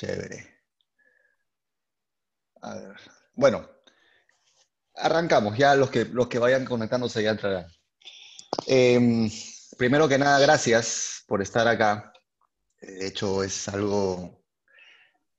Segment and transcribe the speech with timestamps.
[0.00, 0.46] Chévere.
[2.62, 2.96] A ver.
[3.34, 3.68] Bueno,
[4.94, 5.58] arrancamos.
[5.58, 7.66] Ya los que, los que vayan conectándose ya entrarán.
[8.66, 9.30] Em,
[9.76, 12.14] primero que nada, gracias por estar acá.
[12.80, 14.42] De hecho, es algo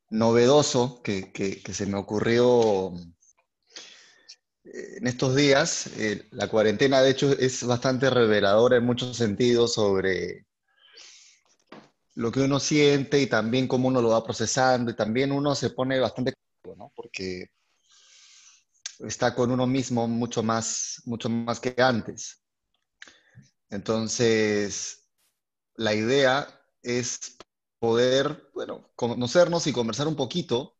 [0.09, 2.93] novedoso que, que se me ocurrió
[4.63, 5.87] en estos días.
[5.97, 10.45] Eh, la cuarentena, de hecho, es bastante reveladora en muchos sentidos sobre
[12.15, 15.69] lo que uno siente y también cómo uno lo va procesando y también uno se
[15.69, 16.33] pone bastante,
[16.77, 16.91] ¿no?
[16.95, 17.47] Porque
[18.99, 22.43] está con uno mismo mucho más, mucho más que antes.
[23.69, 25.07] Entonces,
[25.75, 26.47] la idea
[26.83, 27.37] es
[27.79, 30.77] poder, bueno, conocernos y conversar un poquito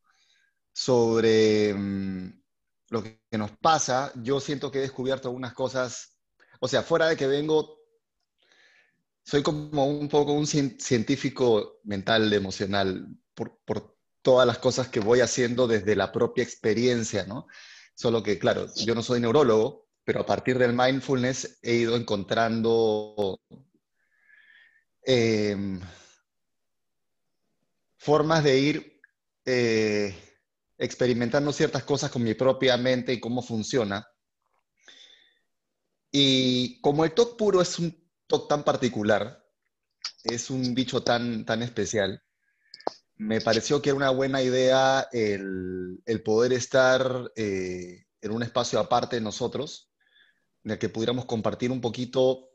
[0.73, 2.41] sobre mm,
[2.89, 4.11] lo que nos pasa.
[4.15, 6.17] Yo siento que he descubierto algunas cosas,
[6.59, 7.80] o sea, fuera de que vengo
[9.23, 15.19] soy como un poco un científico mental, emocional, por, por, todas las cosas que voy
[15.21, 17.47] haciendo desde la propia experiencia, ¿no?
[17.95, 23.39] Solo que, claro, yo no soy neurólogo, pero a partir del mindfulness he ido encontrando
[25.03, 25.79] em,
[27.97, 29.01] formas de ir
[29.45, 30.15] eh,
[30.77, 34.07] experimentando ciertas cosas con mi propia mente y cómo funciona.
[36.11, 38.00] Y como el TOC puro es un
[38.39, 39.45] tan particular,
[40.23, 42.23] es un bicho tan, tan especial,
[43.21, 49.17] me pareció que era una buena idea el, poder estar eh, en un espacio aparte
[49.17, 49.91] de nosotros,
[50.63, 52.49] en el que pudiéramos compartir un poquito,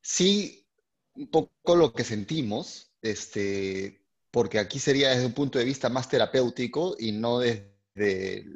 [0.00, 0.66] sí,
[1.14, 6.08] un poco lo que sentimos, este, porque aquí sería desde un punto de vista más
[6.08, 8.46] terapéutico y no desde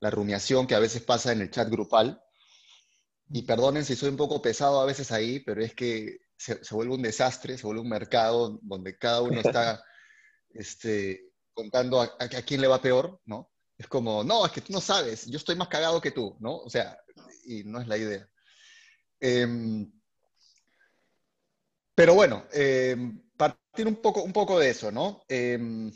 [0.00, 2.22] la rumiación que a veces pasa en el chat grupal,
[3.34, 6.94] y perdonen si soy un poco pesado a veces ahí, pero es que se, vuelve
[6.94, 9.82] un desastre, se vuelve un mercado donde cada uno está
[10.50, 12.10] este, contando a,
[12.46, 13.50] quién le va peor, ¿no?
[13.78, 16.58] Es como, no, es que tú no sabes, yo estoy más cagado que tú, ¿no?
[16.58, 16.98] O sea,
[17.46, 18.28] y no es la idea.
[19.18, 19.90] Em,
[21.94, 25.22] pero bueno, em, partir un poco, un poco de eso, ¿no?
[25.26, 25.90] Em,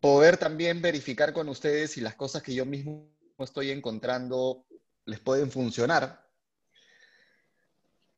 [0.00, 4.66] poder también verificar con ustedes si las cosas que yo mismo estoy encontrando
[5.04, 6.25] les pueden funcionar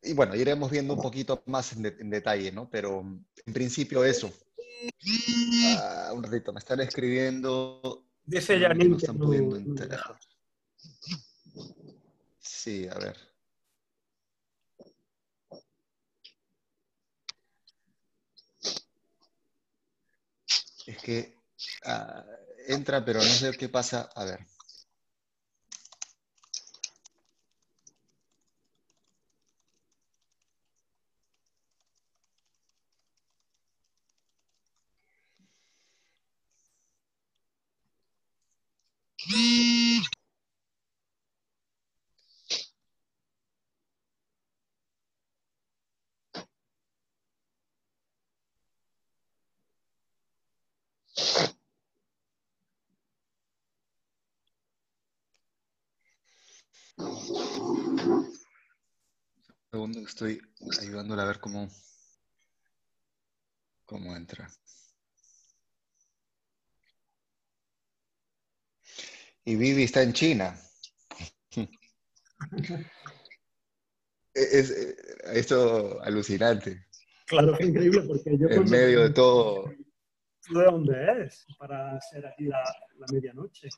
[0.01, 2.69] y bueno, iremos viendo un poquito más en, detalle, ¿no?
[2.69, 4.31] Pero en principio eso.
[5.77, 8.05] Ah, un ratito, me están escribiendo.
[8.23, 10.17] Dice ya no están pudiendo enterar.
[12.39, 13.17] Sí, a ver.
[20.87, 21.35] Es que
[21.85, 22.25] ah,
[22.67, 24.09] entra, pero no sé qué pasa.
[24.15, 24.39] A ver.
[59.89, 60.39] Segundo estoy
[60.81, 61.67] ayudándole a ver cómo,
[63.85, 64.47] cómo entra.
[69.45, 70.59] Y Vivi está en China.
[74.33, 74.69] es,
[75.33, 76.85] esto alucinante.
[77.25, 78.47] Claro que increíble, porque yo...
[78.47, 79.69] En medio de todo...
[80.49, 81.45] ¿De dónde es?
[81.57, 82.63] Para hacer aquí la,
[83.11, 83.69] medianoche.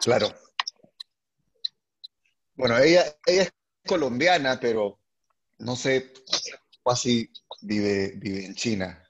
[0.00, 0.28] Claro.
[2.58, 3.52] Bueno, ella, ella es
[3.86, 5.00] colombiana, pero
[5.58, 6.12] no sé,
[6.84, 7.30] casi
[7.62, 9.02] vive, vive en China.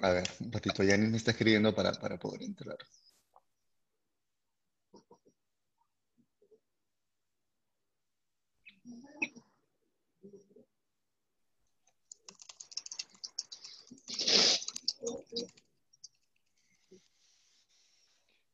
[0.00, 2.76] A ver, un ratito, Yanis me está escribiendo para, para poder entrar.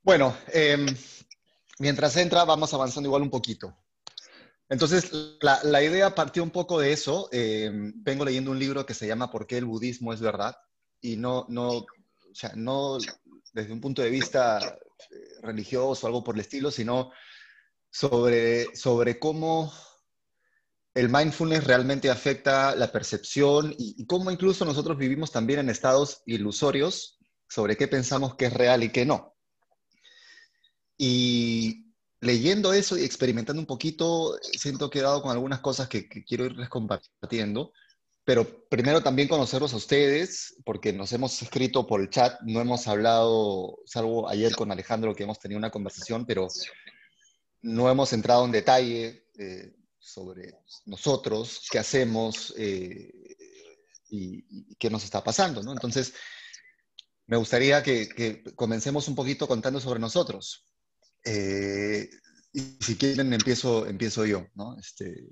[0.03, 0.76] Bueno, eh,
[1.79, 3.76] mientras entra, vamos avanzando igual un poquito.
[4.69, 5.11] Entonces,
[5.41, 7.29] la, idea partió un poco de eso.
[7.32, 10.56] Eh, vengo leyendo un libro que se llama ¿Por qué el budismo es verdad?
[11.00, 11.85] Y no, no,
[12.55, 12.99] no
[13.53, 17.12] desde un punto de vista eh, religioso o algo por el estilo, sino
[17.91, 19.73] sobre, sobre cómo
[20.94, 26.23] el mindfulness realmente afecta la percepción y, y, cómo incluso nosotros vivimos también en estados
[26.25, 27.19] ilusorios
[27.49, 29.34] sobre qué pensamos que es real y qué no.
[30.96, 36.08] Y leyendo eso y experimentando un poquito, siento que he dado con algunas cosas que,
[36.08, 37.73] quiero irles compartiendo.
[38.25, 42.87] pero primero también conocerlos a ustedes, porque nos hemos escrito por el chat, no hemos
[42.88, 46.49] hablado, salvo ayer con Alejandro que hemos tenido una conversación, pero
[47.62, 50.55] no hemos entrado en detalle eh, sobre
[50.85, 53.11] nosotros, qué hacemos eh,
[54.11, 55.73] y, qué nos está pasando, ¿no?
[55.73, 56.14] Entonces,
[57.26, 60.67] me gustaría que, comencemos un poquito contando sobre nosotros.
[61.25, 62.11] Eh,
[62.53, 64.76] y si quieren, empiezo, empiezo yo, ¿no?
[64.79, 65.29] Este,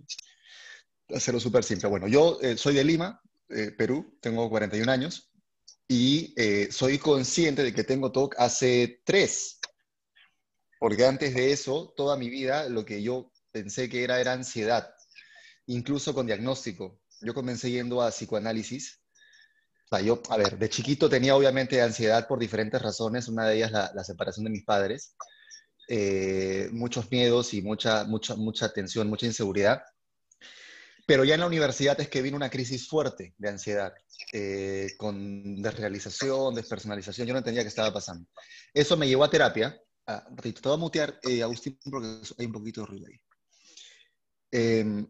[1.15, 1.89] hacerlo súper simple.
[1.89, 5.31] Bueno, yo eh, soy de Lima, eh, Perú, tengo 41 años
[5.87, 9.61] y eh, soy consciente de que tengo TOC hace tres,
[10.79, 14.93] porque antes de eso, toda mi vida, lo que yo pensé que era era ansiedad,
[15.67, 17.01] incluso con diagnóstico.
[17.21, 19.01] Yo comencé yendo a psicoanálisis.
[20.03, 23.93] Yo, a ver, de chiquito tenía obviamente ansiedad por diferentes razones, una de ellas la,
[23.95, 25.15] la separación de mis padres,
[26.73, 29.83] muchos miedos y mucha, mucha, mucha tensión, mucha inseguridad.
[31.07, 33.93] Pero ya en la universidad es que vino una crisis fuerte de ansiedad,
[34.33, 37.27] eh, con desrealización, despersonalización.
[37.27, 38.29] Yo no entendía qué estaba pasando.
[38.73, 39.79] Eso me llevó a terapia.
[40.07, 43.21] Ah, te voy a mutear, eh, Agustín, porque hay un poquito de ruido ahí.
[44.53, 45.07] Em,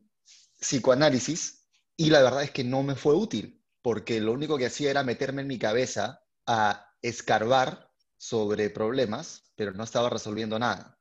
[0.59, 4.91] psicoanálisis, y la verdad es que no me fue útil, porque lo único que hacía
[4.91, 7.92] era meterme en mi cabeza a escarbar
[8.23, 10.97] sobre problemas, pero no estaba resolviendo nada.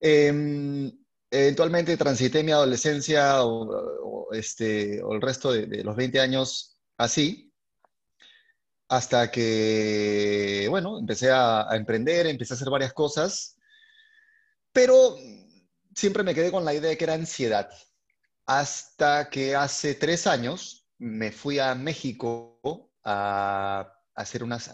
[0.00, 0.90] Eh,
[1.30, 7.52] eventualmente transité mi adolescencia o, este, o el resto de, los 20 años así,
[8.88, 13.56] hasta que, bueno, empecé a, emprender, empecé a hacer varias cosas,
[14.72, 15.16] pero
[15.94, 17.70] siempre me quedé con la idea de que era ansiedad,
[18.46, 24.70] hasta que hace tres años me fui a México a, hacer unas,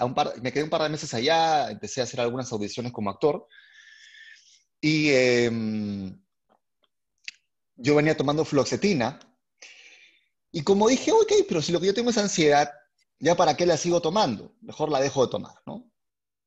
[0.00, 3.46] un me quedé un par de meses allá, empecé a hacer algunas audiciones como actor,
[4.80, 6.20] y em,
[7.76, 9.18] yo venía tomando fluoxetina.
[10.52, 12.70] Y como dije, ok, pero si lo que yo tengo es ansiedad,
[13.18, 14.54] ¿ya para qué la sigo tomando?
[14.60, 15.90] Mejor la dejo de tomar, ¿no?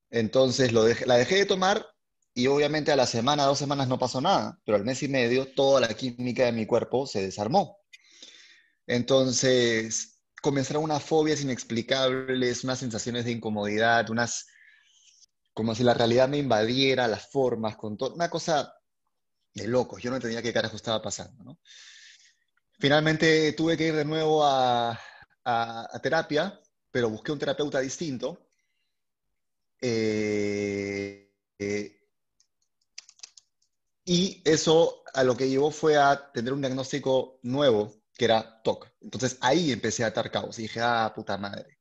[0.09, 1.85] Entonces lo la dejé de tomar
[2.33, 5.53] y obviamente a la semana, dos semanas no pasó nada, pero al mes y medio
[5.53, 7.77] toda la química de mi cuerpo se desarmó.
[8.87, 14.47] Entonces comenzaron unas fobias inexplicables, unas sensaciones de incomodidad, unas
[15.53, 18.73] como si la realidad me invadiera, las formas, con todo, una cosa
[19.53, 21.59] de locos, yo no entendía qué carajo estaba pasando, ¿no?
[22.79, 24.99] Finalmente tuve que ir de nuevo a,
[26.01, 26.59] terapia,
[26.89, 28.47] pero busqué un terapeuta distinto.
[29.79, 32.01] Eh, eh,
[34.03, 38.87] y eso a lo que llevó fue a tener un diagnóstico nuevo, era TOC.
[39.01, 41.77] Entonces ahí empecé a atar caos y dije, ah, puta madre.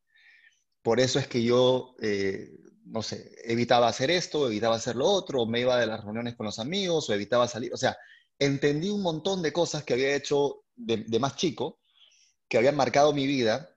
[0.83, 2.49] Por eso es que yo eh,
[2.91, 6.47] no sé, evitaba hacer esto, evitaba hacer lo otro, me iba de las reuniones con
[6.47, 7.73] los amigos, o evitaba salir.
[7.73, 7.97] O sea,
[8.39, 11.81] entendí un montón de cosas que había hecho de, más chico,
[12.49, 13.77] que habían marcado mi vida,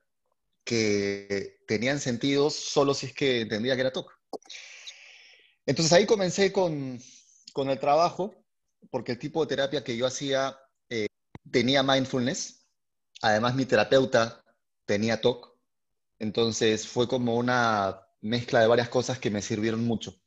[0.63, 4.11] que tenían sentido solo si es que entendía que era TOC.
[5.65, 6.99] Entonces ahí comencé con,
[7.55, 8.33] el trabajo,
[8.89, 10.57] porque el tipo de terapia que yo hacía
[11.53, 12.67] tenía mindfulness,
[13.21, 14.43] además mi terapeuta
[14.85, 15.55] tenía TOC,
[16.19, 20.19] entonces fue como una mezcla de varias cosas que me sirvieron mucho.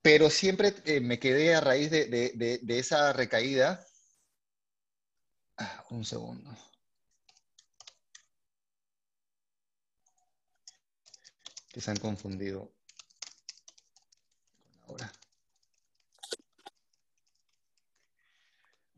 [0.00, 3.86] Pero siempre eh, me quedé a raíz de, esa recaída.
[5.58, 6.50] Ah, un segundo.
[11.68, 12.72] Que se han confundido
[14.88, 15.12] ahora.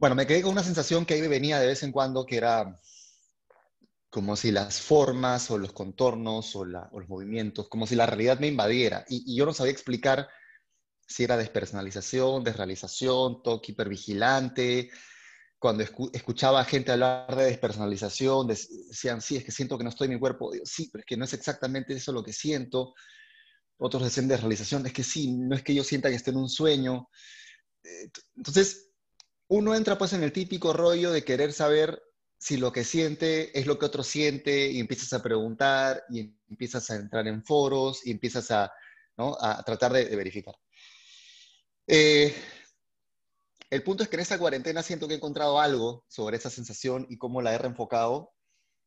[0.04, 2.78] Bueno, me quedé con una sensación que ahí venía de vez en cuando, que era
[4.11, 8.49] como si las formas o los contornos o, los movimientos, como si la realidad me
[8.49, 9.06] invadiera.
[9.08, 10.28] Y, yo no sabía explicar
[11.06, 14.90] si era despersonalización, desrealización, toque hipervigilante.
[15.58, 15.82] Cuando
[16.12, 20.12] escuchaba a gente hablar de despersonalización, decían, sí, es que siento que no estoy en
[20.12, 20.50] mi cuerpo.
[20.64, 22.92] sí, pero es que no es exactamente eso lo que siento.
[23.78, 26.50] Otros decían desrealización, es que sí, no es que yo sienta que esté en un
[26.50, 27.08] sueño.
[27.82, 28.90] Eh, entonces,
[29.48, 32.02] uno entra pues en el típico rollo de querer saber
[32.38, 36.90] si lo que siente es lo que otro siente y empiezas a preguntar y empiezas
[36.90, 38.72] a entrar en foros y empiezas a,
[39.64, 40.54] tratar de, verificar.
[41.86, 42.34] Eh,
[43.70, 47.06] el punto es que en esta cuarentena siento que he encontrado algo sobre esa sensación
[47.08, 48.32] y cómo la he reenfocado,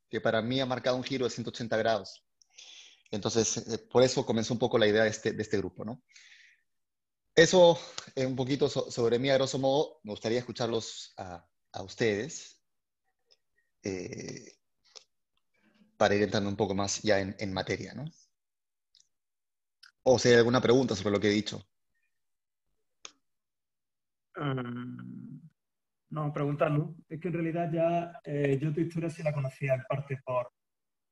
[0.09, 2.23] que para mí ha marcado un giro de 180 grados.
[3.11, 6.03] Entonces, eh, por eso comenzó un poco la idea de este, este grupo, ¿no?
[7.37, 7.77] Eso
[8.15, 9.99] es un poquito sobre mí, a grosso modo.
[10.03, 12.59] Me gustaría escucharlos a, a ustedes.
[13.83, 14.53] Eh,
[15.97, 18.05] para ir entrando un poco más ya en, materia, ¿no?
[20.01, 21.61] O si hay alguna pregunta sobre lo que he dicho.
[24.35, 25.39] Um,
[26.09, 26.95] No, preguntar, ¿no?
[27.07, 30.51] Es que en realidad ya eh, yo tu historia sí la conocía en parte por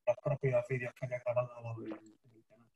[0.07, 2.69] los propios vídeos que había grabado en, el canal.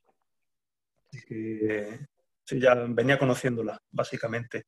[1.07, 2.18] Así que
[2.49, 4.65] sí, ya venía conociéndola, básicamente.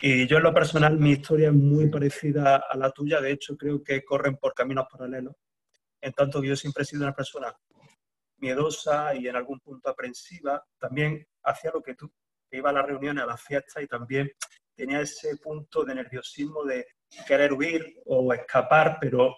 [0.00, 3.20] Y yo en lo personal, mi historia es muy parecida a la tuya.
[3.20, 5.34] De hecho, creo que corren por caminos paralelos.
[6.00, 7.54] En tanto que yo siempre he sido una persona
[8.38, 10.64] miedosa y en algún punto aprensiva.
[10.78, 12.10] También hacía lo que tú,
[12.50, 14.32] iba a las reuniones, a las fiestas y también
[14.74, 16.86] tenía ese punto de nerviosismo de
[17.26, 19.36] querer huir o escapar, pero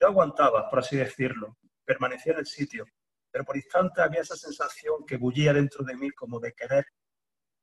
[0.00, 2.86] yo aguantaba, por así decirlo, permanecía en el sitio.
[3.30, 6.86] Pero por instantes había esa sensación que bullía dentro de mí como de querer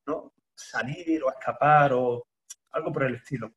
[0.07, 0.33] ¿no?
[0.55, 2.27] salir o escapar o
[2.71, 3.53] algo por el estilo.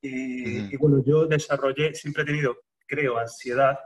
[0.00, 3.78] Y, y, bueno, yo desarrollé, siempre he tenido, creo, ansiedad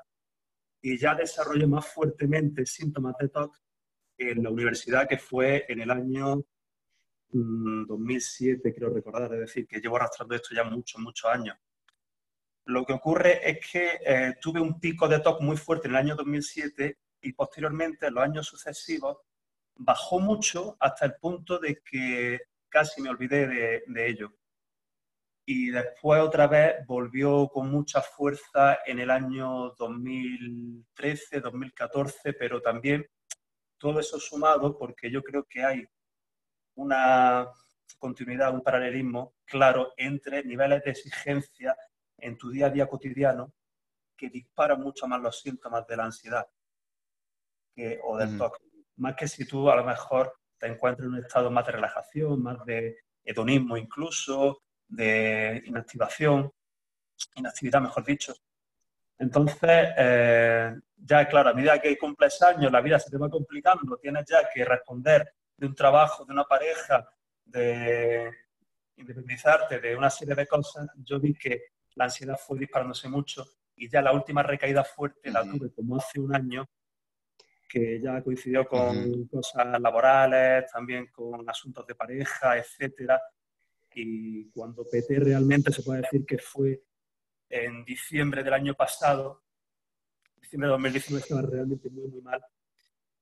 [0.81, 3.57] y ya desarrollé más fuertemente síntomas de TOC
[4.19, 6.45] en la universidad, que fue en el año
[7.29, 11.57] 2007, mm, creo recordar, es decir, que llevo arrastrando esto ya muchos, muchos años.
[12.65, 16.01] Lo que ocurre es que eh, tuve un pico de TOC muy fuerte en el
[16.01, 19.19] año 2007 y posteriormente, en los años sucesivos,
[19.77, 24.33] bajó mucho hasta el punto de que casi me olvidé de, de ello.
[25.49, 33.07] Y después otra vez volvió con mucha fuerza en el año 2013, 2014, pero también
[33.79, 35.87] todo eso sumado porque yo creo que hay
[36.75, 37.47] una
[37.99, 41.77] continuidad, un paralelismo claro entre niveles de exigencia
[42.19, 43.53] en tu día a día cotidiano
[44.17, 46.47] que disparan mucho más los síntomas de la ansiedad
[48.05, 48.59] o del TOC.
[48.97, 52.43] Más que si tú a lo mejor te encuentras en un estado más de relajación,
[52.43, 56.51] más de hedonismo incluso, de inactivación,
[57.35, 58.35] inactividad mejor dicho.
[59.19, 63.97] Entonces, eh, ya claro, a medida que cumples años, la vida se te va complicando,
[63.97, 67.09] tienes ya que responder de un trabajo, de una pareja,
[67.45, 68.31] de
[68.97, 71.63] independizarte de una serie de cosas, yo vi que
[71.95, 73.45] la ansiedad fue disparándose mucho
[73.77, 76.67] y ya la última recaída fuerte la tuve como hace un año,
[77.69, 83.21] que ya coincidió con cosas laborales, también con asuntos de pareja, etcétera.
[83.95, 86.83] Y cuando peté realmente se puede decir que fue
[87.49, 89.43] en diciembre del año pasado,
[90.41, 92.45] diciembre de 2019 estaba realmente muy, muy mal.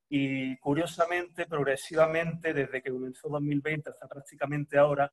[0.08, 5.12] Y curiosamente, progresivamente, desde que comenzó 2020 hasta prácticamente ahora,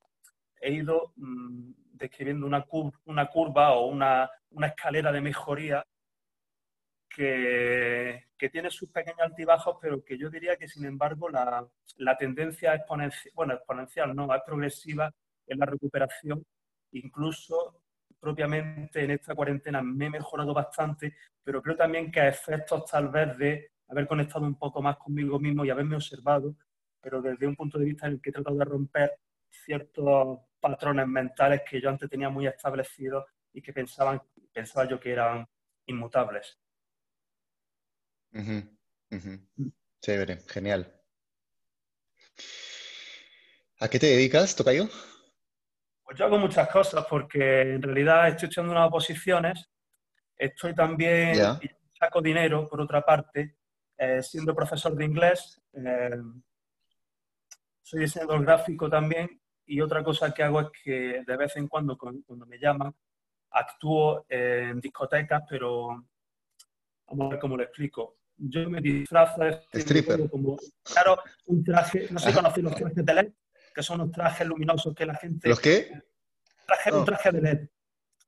[0.60, 5.86] he ido mmm, describiendo una, cur una, curva o una, una, escalera de mejoría
[7.14, 12.18] que, que, tiene sus pequeños altibajos, pero que yo diría que, sin embargo, la, la
[12.18, 15.14] tendencia exponencial, bueno, exponencial no, es progresiva
[15.48, 16.46] en la recuperación.
[16.92, 17.82] Incluso
[18.20, 23.10] propiamente en esta cuarentena me he mejorado bastante, pero creo también que a efectos tal
[23.10, 26.56] vez de haber conectado un poco más conmigo mismo y haberme observado,
[27.02, 29.12] pero desde un punto de vista en el que he tratado de romper
[29.50, 34.22] ciertos patrones mentales que yo antes tenía muy establecidos y que pensaban,
[34.54, 35.46] pensaba yo que eran
[35.88, 36.58] inmutables.
[38.34, 38.78] Uh -huh,
[39.12, 39.72] uh -huh.
[40.02, 41.02] Chévere, genial.
[43.80, 44.88] ¿A qué te dedicas, Tocayo?
[46.04, 49.70] Pues yo hago muchas cosas porque en realidad estoy echando unas oposiciones,
[50.38, 51.60] estoy también, yeah.
[51.98, 53.56] saco dinero por otra parte,
[53.98, 56.22] eh, siendo profesor de inglés, eh,
[57.82, 61.98] soy diseñador gráfico también y otra cosa que hago es que de vez en cuando,
[61.98, 62.94] cuando me llaman,
[63.52, 66.06] actúo en discotecas, pero
[67.08, 68.21] vamos a ver cómo lo explico.
[68.44, 73.14] Yo me disfrazo de como, claro, un traje, no sé si conocéis los trajes de
[73.14, 73.32] LED,
[73.74, 75.48] que son unos trajes luminosos que la gente...
[75.48, 76.02] ¿Los qué?
[76.66, 77.68] Traje, Un traje de LED.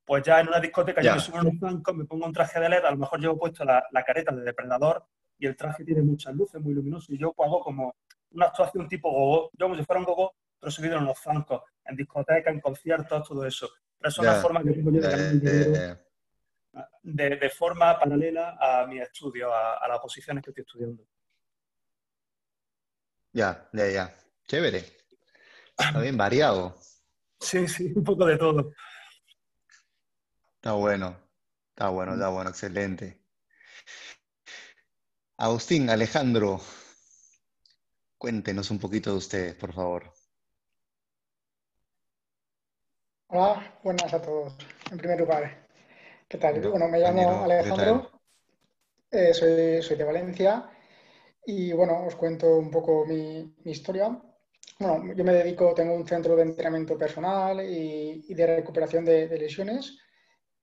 [0.05, 1.11] Pues ya en una discoteca ya.
[1.11, 3.19] yo me subo en un banco, me pongo un traje de LED, a lo mejor
[3.19, 5.03] llevo puesto la, la careta de depredador
[5.39, 7.95] y el traje tiene muchas luces, muy luminoso, y yo hago como
[8.31, 11.63] una actuación tipo gogo, yo como si fuera un gogo, pero subido en los zancos,
[11.85, 13.69] en discotecas, en conciertos, todo eso.
[13.97, 16.02] Pero es una forma que tengo yo de ganar dinero
[17.03, 21.03] de, de, forma paralela a mi estudio, a, a, las posiciones que estoy estudiando.
[23.31, 24.15] Ya, ya, ya.
[24.47, 24.85] Chévere.
[25.77, 26.75] Está bien variado.
[27.39, 28.73] Sí, sí, un poco de todo.
[30.55, 31.17] Está bueno,
[31.69, 33.19] está bueno, está bueno, excelente.
[35.37, 36.61] Agustín, Alejandro,
[38.17, 40.13] cuéntenos un poquito de ustedes, por favor.
[43.27, 44.55] Hola, buenas a todos.
[44.91, 45.62] En primer lugar,
[46.33, 46.59] ¿qué tal?
[46.67, 48.09] Bueno, me llamo Alejandro,
[49.11, 50.67] eh, soy, soy, de Valencia
[51.45, 54.19] y bueno, os cuento un poco mi, mi, historia.
[54.79, 59.27] Bueno, yo me dedico, tengo un centro de entrenamiento personal y, y de recuperación de,
[59.27, 59.99] de, lesiones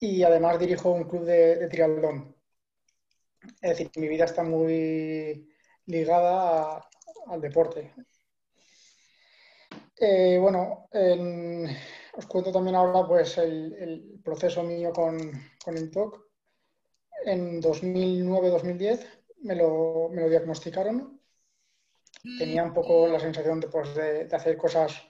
[0.01, 2.35] y además dirijo un club de, de triatlón.
[3.63, 5.49] Es decir, mi vida está muy
[5.87, 6.89] ligada a,
[7.29, 7.95] al deporte.
[10.01, 11.69] Eh, bueno, en,
[12.15, 15.19] os cuento también ahora pues el, proceso mío con,
[15.65, 16.27] con el TOC.
[17.25, 19.07] En 2009-2010
[19.43, 21.21] me lo, me lo, diagnosticaron.
[22.39, 25.03] Tenía un poco la sensación de, pues, de, hacer cosas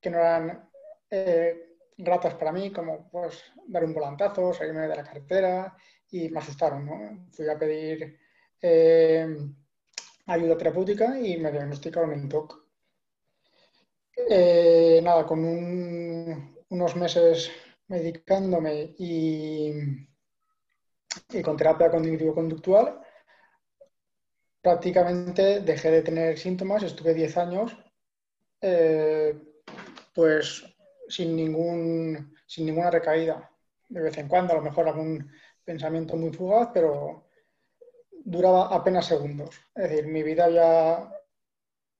[0.00, 0.68] que no eran
[1.08, 5.76] eh, gratas para mí, como pues dar un volantazo, salirme de la carretera
[6.10, 6.84] y me asustaron.
[6.84, 7.28] ¿no?
[7.30, 8.18] Fui a pedir
[8.60, 9.26] eh,
[10.26, 12.62] ayuda terapéutica y me diagnosticaron el TOC.
[14.28, 15.40] Eh, nada, con
[16.68, 17.50] unos meses
[17.88, 19.72] medicándome y,
[21.42, 23.00] con terapia cognitivo-conductual,
[24.60, 27.76] prácticamente dejé de tener síntomas, estuve 10 años,
[28.60, 29.36] eh,
[30.14, 30.64] pues
[31.08, 33.50] sin, ningún, sin ninguna recaída.
[33.88, 35.30] De vez en cuando, a lo mejor algún
[35.64, 37.26] pensamiento muy fugaz, pero
[38.24, 39.60] duraba apenas segundos.
[39.74, 41.12] Es decir, mi vida ya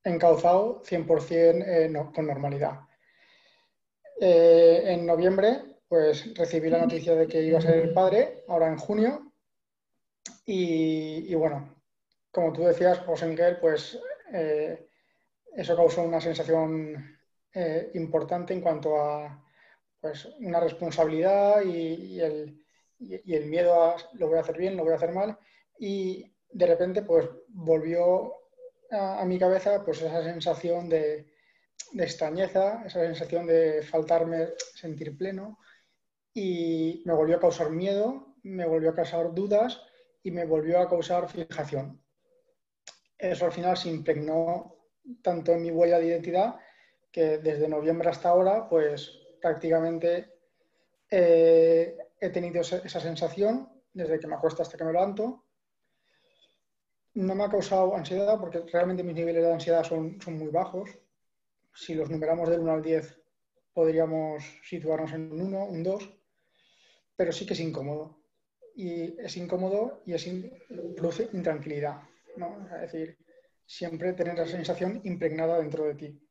[0.05, 2.81] encauzado 100% eh, con normalidad.
[4.21, 8.67] Eh, en noviembre, pues recibí la noticia de que iba a ser el padre, ahora
[8.67, 9.31] en junio,
[10.47, 11.83] y, bueno,
[12.31, 14.01] como tú decías, José Miguel, pues
[14.33, 14.89] eh,
[15.55, 17.19] eso causó una sensación
[17.93, 19.45] importante en cuanto a
[20.01, 22.65] pues, una responsabilidad y, el,
[22.99, 25.39] y, el, miedo a lo voy a hacer bien, lo voy a hacer mal,
[25.79, 28.33] y de repente pues volvió
[28.91, 31.27] a, mi cabeza pues esa sensación de,
[31.99, 35.59] extrañeza, esa sensación de faltarme sentir pleno
[36.35, 39.83] y me volvió a causar miedo, me volvió a causar dudas
[40.23, 42.01] y me volvió a causar fijación.
[43.19, 44.77] Eso al final se impregnó
[45.23, 46.57] tanto en mi huella de identidad
[47.11, 50.33] que desde noviembre hasta ahora pues prácticamente
[51.11, 55.45] eh, he tenido esa sensación desde que me acuesto hasta que me levanto
[57.15, 60.91] no me ha causado ansiedad porque realmente mis niveles de ansiedad son, son muy bajos.
[61.75, 63.19] Si los numeramos del 1 al 10,
[63.73, 66.22] podríamos situarnos en un 1, un 2,
[67.17, 68.19] pero sí que es incómodo.
[68.75, 70.29] Y es incómodo y es
[70.97, 72.03] produce intranquilidad.
[72.37, 72.67] ¿no?
[72.75, 73.19] Es decir,
[73.67, 76.29] siempre tener esa sensación impregnada dentro de ti.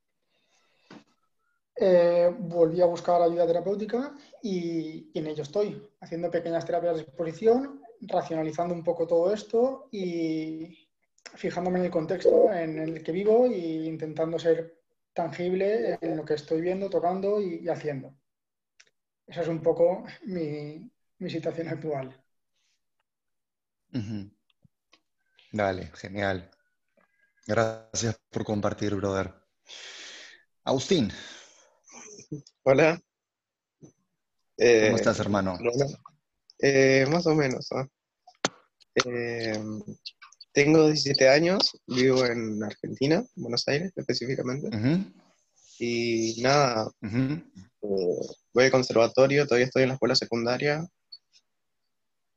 [1.76, 7.04] Eh, volví a buscar ayuda terapéutica y, y, en ello estoy, haciendo pequeñas terapias de
[7.04, 10.90] exposición, racionalizando un poco todo esto y
[11.36, 14.82] fijándome en el contexto en el que vivo e intentando ser
[15.14, 18.14] tangible en lo que estoy viendo, tocando y, haciendo.
[19.32, 20.92] Esa es un poco mi,
[21.30, 22.22] situación actual.
[25.54, 26.52] Dale, genial.
[27.48, 29.34] Gracias por compartir, brother.
[30.66, 31.14] Agustín.
[32.64, 33.02] Hola.
[33.80, 33.92] ¿Cómo
[34.58, 35.58] eh, estás, hermano?
[36.60, 37.70] Eh, más o menos.
[39.06, 39.64] Eh,
[40.52, 44.70] tengo 17 años, vivo en Argentina, Buenos Aires específicamente.
[45.80, 46.92] Y nada,
[47.82, 50.88] voy al conservatorio, todavía estoy en la escuela secundaria.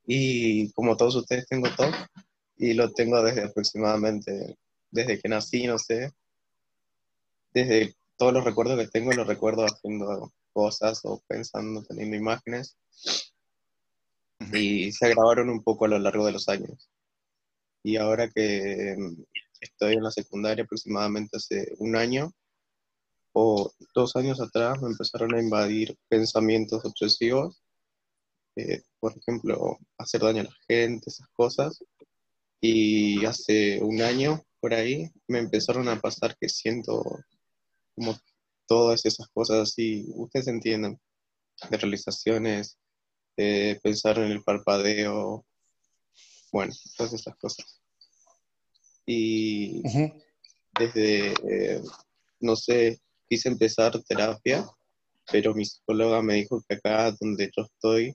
[0.06, 1.90] Y como todos ustedes tengo todo
[2.56, 4.56] y lo tengo desde aproximadamente,
[4.90, 6.12] desde que nací, no sé.
[7.52, 12.76] Desde todos los recuerdos que tengo, los recuerdo haciendo cosas o pensando, teniendo imágenes
[14.52, 16.90] y se agravaron un poco a lo largo de los años.
[17.82, 19.22] Y ahora que mm,
[19.60, 22.32] estoy en la secundaria aproximadamente hace un año
[23.34, 27.60] o dos años atrás me empezaron a invadir pensamientos obsesivos,
[28.56, 31.84] eh, por ejemplo, hacer daño a la gente, esas cosas.
[32.60, 37.02] Y hace un año por ahí me empezaron a pasar que siento
[37.94, 38.16] como
[38.66, 40.98] todas esas cosas así, ustedes entienden,
[41.70, 42.78] de realizaciones
[43.36, 45.44] eh, pensar en el parpadeo,
[46.52, 47.80] bueno, todas esas cosas.
[49.06, 49.82] Y
[50.78, 51.82] desde, eh,
[52.40, 53.00] no sé,
[53.34, 54.64] quise empezar terapia,
[55.32, 58.14] pero mi psicóloga me dijo que acá donde yo estoy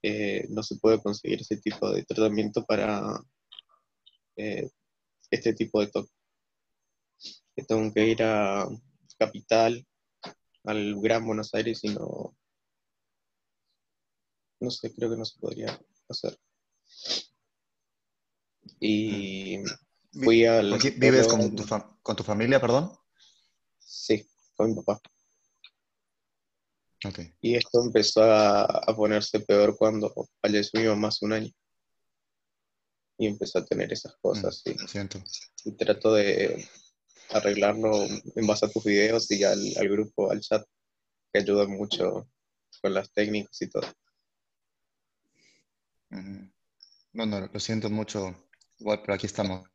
[0.00, 3.20] eh, no se puede conseguir ese tipo de tratamiento para
[5.30, 6.12] este tipo de toque.
[7.56, 8.68] Que tengo que ir a
[9.18, 9.84] capital,
[10.64, 12.36] al Gran Buenos Aires y no,
[14.60, 16.38] no sé, creo que no se podría hacer.
[18.78, 19.58] Y
[20.12, 20.78] fui al...
[20.96, 21.64] ¿Vives con tu,
[22.02, 22.92] con tu familia, perdón?
[23.78, 25.00] Sí, con mi papá.
[27.40, 31.50] Y esto empezó a, ponerse peor cuando falleció mi mamá hace un año.
[33.18, 34.62] Y empezó a tener esas cosas.
[34.64, 35.22] Mm, siento.
[35.64, 36.66] Y trato de
[37.30, 40.66] arreglarlo en base a tus videos y al, al grupo, al chat,
[41.32, 42.28] que ayuda mucho
[42.80, 43.86] con las técnicas y todo.
[47.12, 48.34] Bueno, lo siento mucho,
[48.78, 49.68] igual, pero aquí estamos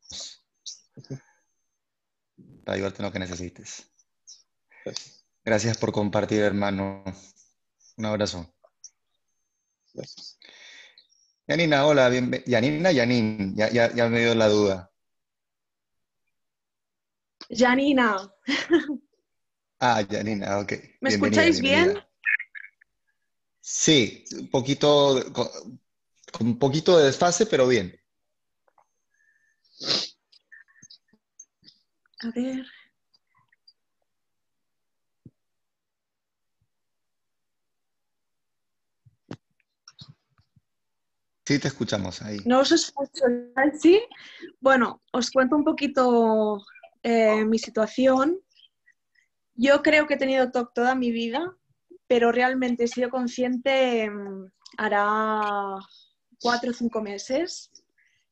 [2.66, 3.90] para ayudarte en lo que necesites.
[5.44, 7.04] Gracias por compartir, hermano.
[7.98, 8.54] Un abrazo.
[9.94, 10.38] Gracias.
[11.48, 12.46] Yanina, hola, bienvenida.
[12.48, 14.92] Yanina, Yanin, ya, ya, ya me dio la duda.
[17.50, 18.32] Yanina.
[19.80, 20.74] Ah, Yanina, ok.
[21.02, 21.98] ¿Me escucháis bien?
[23.62, 25.48] Sí, un poquito, con,
[26.42, 28.00] un poquito de desfase, pero bien.
[32.22, 32.66] A ver.
[41.50, 42.38] Sí, te escuchamos ahí.
[42.46, 43.26] No os escucho,
[43.82, 44.00] ¿sí?
[44.60, 46.64] Bueno, os cuento un poquito
[47.02, 48.40] eh, mi situación.
[49.56, 51.58] Yo creo que he tenido TOC toda mi vida,
[52.06, 55.80] pero realmente he sido consciente mm, hará
[56.40, 57.72] cuatro o cinco meses.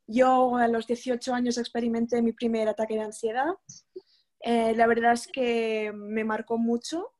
[0.05, 3.49] Yo a los 18 años experimenté mi primer ataque de ansiedad.
[4.41, 7.15] Eh, la verdad es que me marcó mucho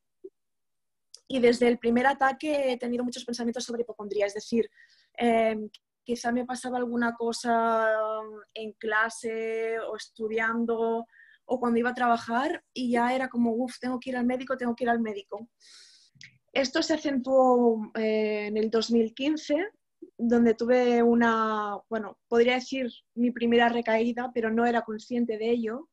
[1.28, 4.70] y desde el primer ataque he tenido muchos pensamientos sobre hipocondría, es decir,
[5.18, 5.58] eh,
[6.08, 7.92] quizá me pasaba alguna cosa
[8.54, 11.06] en clase o estudiando
[11.44, 14.56] o cuando iba a trabajar y ya era como, uff, tengo que ir al médico,
[14.56, 15.50] tengo que ir al médico.
[16.54, 19.68] Esto se acentuó eh, en el 2015,
[20.18, 25.90] donde tuve una, bueno, podría decir mi primera recaída, pero no era consciente de ello.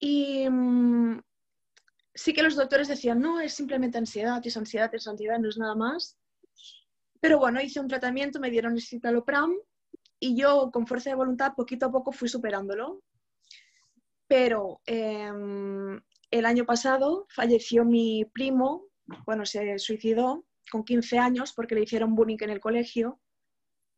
[0.00, 1.20] Y mm,
[2.12, 5.58] sí que los doctores decían, no, es simplemente ansiedad, es ansiedad, es ansiedad, no es
[5.58, 6.19] nada más.
[7.20, 9.52] Pero bueno, hice un tratamiento, me dieron el citalopram
[10.18, 13.02] y yo con fuerza de voluntad poquito a poco fui superándolo
[14.30, 18.86] pero em, el año pasado falleció mi primo,
[19.26, 23.18] bueno, se suicidó con 15 años porque le hicieron bullying en el colegio.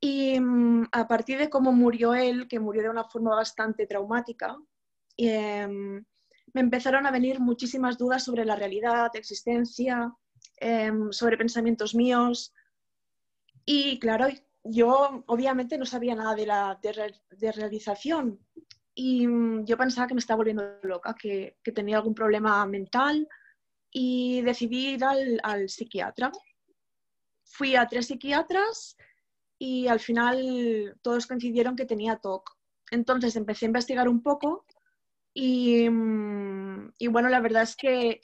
[0.00, 4.56] Y mm, a partir de cómo murió él, que murió de una forma bastante traumática,
[5.18, 6.02] em,
[6.54, 10.14] me empezaron a venir muchísimas dudas sobre la realidad, existencia,
[10.60, 12.54] em, sobre pensamientos míos.
[13.64, 14.26] Y claro,
[14.64, 18.40] yo obviamente no sabía nada de la de realización,
[18.94, 23.28] y mm, yo pensaba que me estaba volviendo loca, que, que tenía algún problema mental
[23.90, 26.30] y decidí ir al, al, psiquiatra.
[27.44, 28.96] Fui a tres psiquiatras
[29.58, 32.50] y al final todos coincidieron que tenía TOC.
[32.90, 34.66] Entonces empecé a investigar un poco
[35.34, 38.20] y, mm, y, bueno, la verdad es que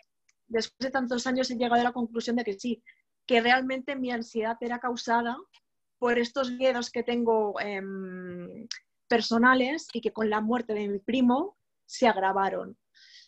[0.46, 2.82] después de tantos años he llegado a la conclusión de que sí,
[3.28, 5.36] que realmente mi ansiedad era causada
[5.98, 7.82] por estos miedos que tengo eh,
[9.06, 12.78] personales y que con la muerte de mi primo se agravaron.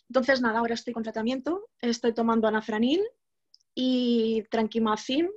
[0.09, 3.01] Entonces, nada, ahora estoy con tratamiento, estoy tomando anafranil
[3.75, 5.29] y tranquimacin,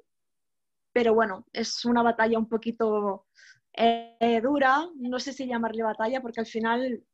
[0.92, 3.26] pero bueno, es una batalla un poquito
[3.74, 7.04] eh, dura, no sé si llamarle batalla porque al final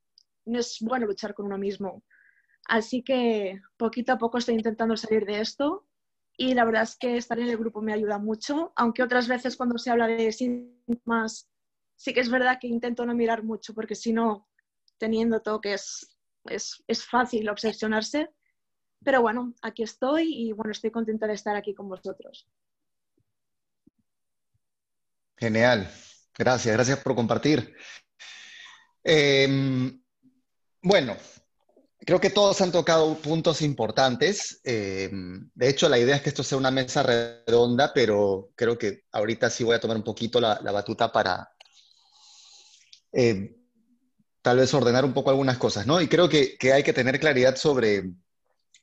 [0.44, 2.04] no es bueno luchar con uno mismo.
[2.68, 5.89] Así que poquito a poco estoy intentando salir de esto
[6.40, 9.58] y la verdad es que estar en el grupo me ayuda mucho, aunque otras veces
[9.58, 11.50] cuando se habla de síntomas
[11.96, 14.48] sí que es verdad que intento no mirar mucho porque si no,
[14.96, 18.30] teniendo toques es, es fácil obsesionarse.
[19.04, 22.48] Pero bueno, aquí estoy y bueno, estoy contenta de estar aquí con vosotros.
[25.36, 25.90] Genial,
[26.38, 27.76] gracias, gracias por compartir.
[29.04, 29.92] Eh,
[30.80, 31.18] bueno,
[32.04, 34.60] creo que todos han tocado puntos importantes.
[34.64, 35.10] Eh,
[35.54, 39.50] de hecho, la idea es que esto sea una mesa redonda, pero creo que ahorita
[39.50, 41.50] sí voy a tomar un poquito la, batuta para,
[43.12, 43.56] eh,
[44.42, 46.00] tal vez ordenar un poco algunas cosas, ¿no?
[46.00, 48.10] Y creo que, hay que tener claridad sobre,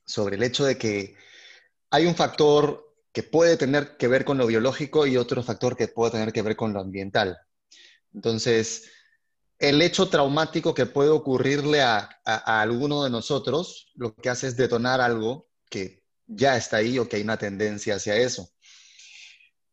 [0.06, 1.16] sobre el hecho de que
[1.90, 5.88] hay un factor que puede tener que ver con lo biológico y otro factor que
[5.88, 7.38] puede tener que ver con lo ambiental.
[8.14, 8.84] Entonces,
[9.60, 15.02] el hecho traumático que puede ocurrirle a, alguno de nosotros, lo que hace es detonar
[15.02, 18.50] algo que ya está ahí o que hay una tendencia hacia eso.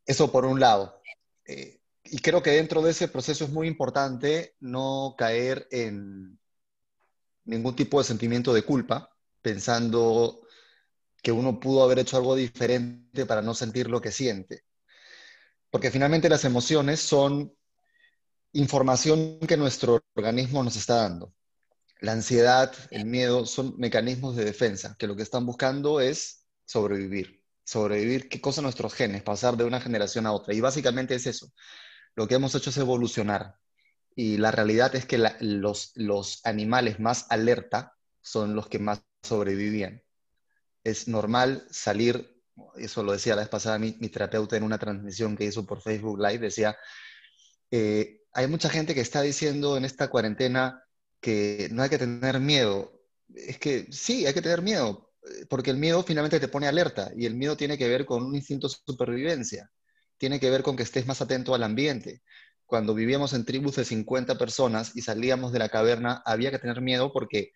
[0.07, 1.01] Eso por un lado.
[1.47, 6.39] Eh, y creo que dentro de ese proceso es muy importante no caer en
[7.45, 9.11] ningún tipo de sentimiento de culpa,
[9.43, 10.47] pensando
[11.23, 14.65] que uno pudo haber hecho algo diferente para no sentir lo que siente.
[15.71, 17.55] Porque finalmente las emociones son
[18.55, 21.33] información que nuestro organismo nos está dando.
[22.01, 27.43] La ansiedad, el miedo son mecanismos de defensa, que lo que están buscando es sobrevivir.
[27.65, 30.53] Sobrevivir, qué cosa nuestros genes, pasar de una generación a otra.
[30.55, 31.53] Y básicamente es eso
[32.15, 33.57] lo que hemos hecho es evolucionar.
[34.17, 40.03] Y la realidad es que los, los animales más alerta son los que más sobrevivían.
[40.85, 42.41] Es normal salir,
[42.77, 46.21] eso lo decía la vez pasada mi, terapeuta en una transmisión que hizo por Facebook
[46.21, 46.77] Live, decía,
[47.71, 50.85] eh, hay mucha gente que está diciendo en esta cuarentena
[51.21, 53.01] que no hay que tener miedo.
[53.35, 55.13] Es que sí, hay que tener miedo.
[55.49, 58.35] porque el miedo finalmente te pone alerta y el miedo tiene que ver con un
[58.37, 59.71] instinto de supervivencia,
[60.19, 62.23] tiene que ver con que estés más atento al ambiente.
[62.67, 66.83] Cuando vivíamos en tribus de 50 personas y salíamos de la caverna, había que tener
[66.83, 67.53] miedo porque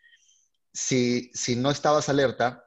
[0.72, 2.64] si, si no estabas alerta,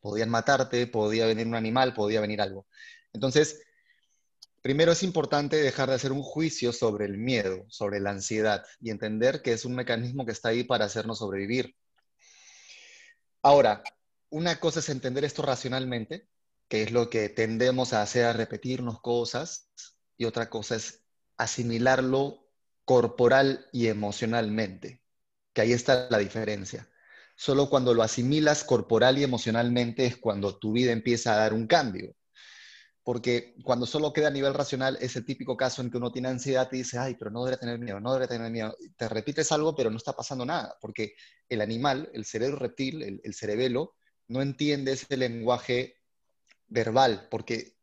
[0.00, 2.66] podían matarte, podía venir un animal, podía venir algo.
[3.12, 3.60] Entonces,
[4.62, 8.90] primero es importante dejar de hacer un juicio sobre el miedo, sobre la ansiedad y
[8.90, 11.76] entender que es un mecanismo que está ahí para hacernos sobrevivir.
[13.42, 13.82] Ahora,
[14.30, 16.28] una cosa es entender esto racionalmente,
[16.68, 19.68] que es lo que tendemos a hacer, a repetirnos cosas,
[20.16, 21.02] y otra cosa es
[21.36, 22.48] asimilarlo
[22.84, 25.02] corporal y emocionalmente,
[25.52, 26.88] que ahí está la diferencia.
[27.34, 31.66] Solo cuando lo asimilas corporal y emocionalmente es cuando tu vida empieza a dar un
[31.66, 32.14] cambio.
[33.04, 36.28] Porque cuando solo queda a nivel racional es el típico caso en que uno tiene
[36.28, 38.76] ansiedad y dice, ay, pero no debería tener miedo, no debería tener miedo.
[38.96, 41.14] Te repites algo, pero no está pasando nada, porque
[41.48, 43.96] el animal, el cerebro reptil, el, el cerebelo,
[44.28, 45.96] no entiende ese lenguaje
[46.68, 47.76] verbal, porque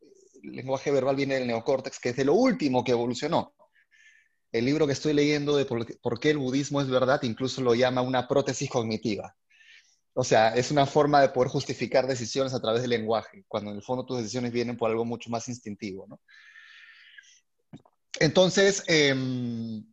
[0.43, 3.53] el lenguaje verbal viene del neocórtex, que es de lo último que evolucionó.
[4.51, 8.01] El libro que estoy leyendo de por, qué el budismo es verdad incluso lo llama
[8.01, 9.35] una prótesis cognitiva.
[10.13, 13.77] O sea, es una forma de poder justificar decisiones a través del lenguaje, cuando en
[13.77, 16.07] el fondo tus decisiones vienen por algo mucho más instintivo.
[18.19, 19.85] Entonces, em,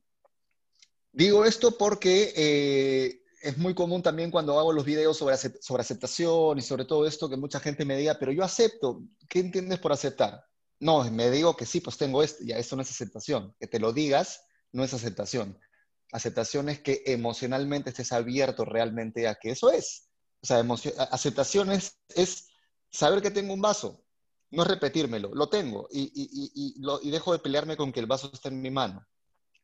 [1.13, 6.59] digo esto porque eh, es muy común también cuando hago los videos sobre, sobre aceptación
[6.59, 9.93] y sobre todo esto que mucha gente me diga, pero yo acepto, ¿qué entiendes por
[9.93, 10.45] aceptar?
[10.81, 13.55] No, me digo que sí, pues tengo esto, ya esto no es aceptación.
[13.59, 15.59] Que te lo digas no es aceptación.
[16.13, 20.06] Aceptación es que emocionalmente estés abierto realmente a que eso es.
[20.43, 20.65] O sea,
[21.11, 21.99] aceptación es,
[22.91, 24.05] saber que tengo un vaso,
[24.51, 28.49] no es repetírmelo, lo tengo y, y dejo de pelearme con que el vaso está
[28.49, 29.07] en mi mano.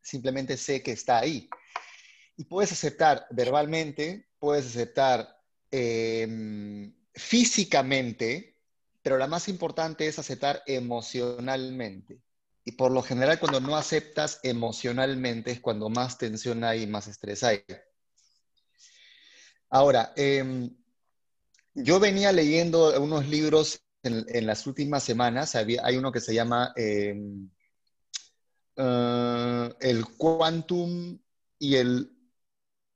[0.02, 1.48] Simplemente sé que está ahí.
[2.36, 5.28] Y puedes aceptar verbalmente, puedes aceptar
[5.70, 8.58] em, físicamente,
[9.02, 12.20] pero la más importante es aceptar emocionalmente.
[12.64, 17.06] Y por lo general cuando no aceptas emocionalmente es cuando más tensión hay y más
[17.08, 17.64] estrés hay.
[19.72, 20.70] Ahora, em,
[21.72, 25.54] yo venía leyendo unos libros en, las últimas semanas.
[25.54, 27.48] hay uno que se llama em,
[28.76, 31.18] eh, El Quantum
[31.58, 32.10] y el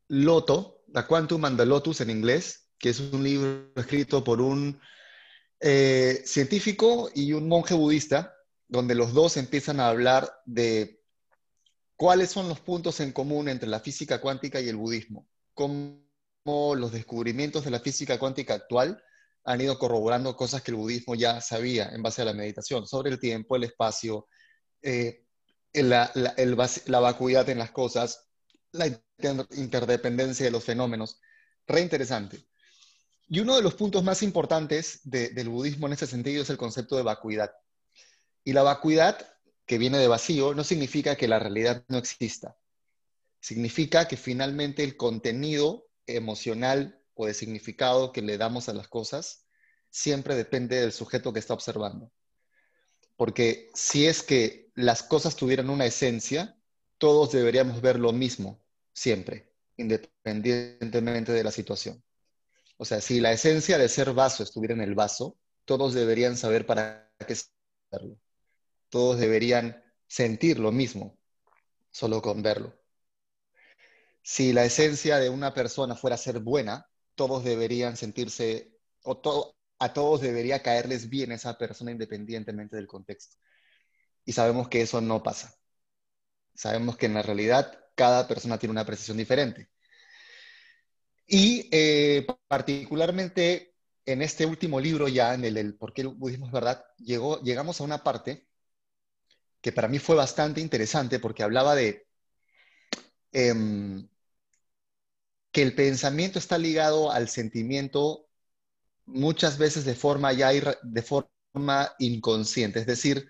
[0.08, 4.78] Loto, La Quantum and the Lotus en inglés, que es un libro escrito por un
[5.60, 8.34] eh, científico y un monje budista,
[8.68, 11.02] donde los dos empiezan a hablar de
[11.96, 15.26] cuáles son los puntos en común entre la física cuántica y el budismo,
[16.46, 19.02] los descubrimientos de la física cuántica actual
[19.44, 23.10] han ido corroborando cosas que el budismo ya sabía en base a la meditación, sobre
[23.10, 24.28] el tiempo, el espacio,
[24.82, 25.24] eh,
[25.72, 28.28] la, la vacuidad en las cosas,
[28.72, 28.86] la
[29.56, 31.20] interdependencia de los fenómenos.
[31.66, 32.46] Re interesante.
[33.28, 36.96] Y uno de los puntos más importantes del budismo en ese sentido es el concepto
[36.96, 37.50] de vacuidad.
[38.44, 39.18] Y la vacuidad,
[39.66, 42.56] que viene de vacío, no significa que la realidad no exista.
[43.40, 49.46] Significa que finalmente el contenido emocional o de significado que le damos a las cosas
[49.90, 52.12] siempre depende del sujeto que está observando.
[53.16, 56.58] Porque si es que las cosas tuvieran una esencia,
[56.98, 62.02] todos deberíamos ver lo mismo siempre, independientemente de la situación.
[62.76, 66.66] O sea, si la esencia de ser vaso estuviera en el vaso, todos deberían saber
[66.66, 68.18] para qué hacerlo.
[68.90, 71.18] Todos deberían sentir lo mismo,
[71.90, 72.78] solo con verlo.
[74.28, 78.72] Si la esencia de una persona fuera ser buena, todos deberían sentirse,
[79.04, 83.36] o a todos debería caerles bien esa persona independientemente del contexto.
[84.24, 85.54] Y sabemos que eso no pasa.
[86.56, 89.68] Sabemos que en la realidad cada persona tiene una precisión diferente.
[91.28, 96.52] Y eh, particularmente en este último libro ya, en el, ¿Por qué el budismo es
[96.52, 98.48] verdad?, llegó, llegamos a una parte
[99.60, 102.08] que para mí fue bastante interesante porque hablaba de
[103.30, 104.08] em,
[105.56, 108.28] que el pensamiento está ligado al sentimiento
[109.06, 113.26] muchas veces de forma ya de forma inconsciente, es decir,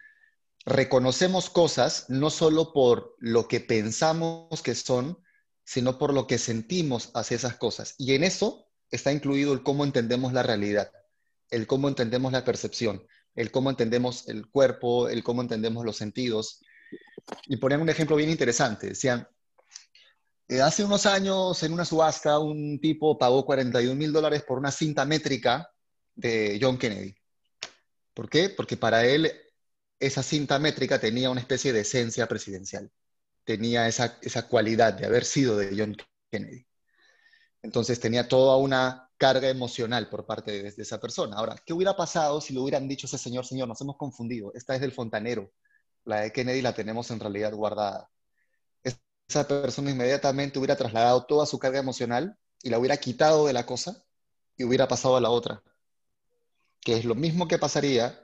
[0.65, 5.23] reconocemos cosas no solo por lo que pensamos que son,
[5.63, 7.95] sino por lo que sentimos hacia esas cosas.
[7.97, 10.91] Y en eso está incluido el cómo entendemos la realidad,
[11.51, 16.61] el cómo entendemos la percepción, el cómo entendemos el cuerpo, el cómo entendemos los sentidos.
[17.47, 18.89] Y ponían un ejemplo bien interesante.
[18.89, 19.29] Decían,
[20.49, 24.71] eh, hace unos años en una subasta un tipo pagó 41 mil dólares por una
[24.71, 25.71] cinta métrica
[26.15, 27.17] de John Kennedy.
[28.15, 28.51] ¿Por qué?
[28.51, 29.33] Porque para él
[30.01, 32.91] esa cinta métrica tenía una especie de esencia presidencial,
[33.45, 35.97] tenía esa, esa cualidad de haber sido de John
[36.31, 36.67] Kennedy.
[37.63, 41.37] Entonces tenía toda una carga emocional por parte de, esa persona.
[41.37, 44.53] Ahora, ¿qué hubiera pasado si le hubieran dicho a ese señor, señor, nos hemos confundido,
[44.55, 45.53] esta es del fontanero,
[46.05, 48.09] la de Kennedy la tenemos en realidad guardada?
[49.29, 53.67] Esa persona inmediatamente hubiera trasladado toda su carga emocional y la hubiera quitado de la
[53.67, 54.05] cosa
[54.57, 55.63] y hubiera pasado a la otra.
[56.81, 58.21] Que es lo mismo que pasaría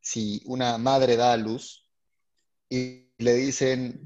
[0.00, 1.88] si una madre da a luz
[2.68, 4.00] y le dicen,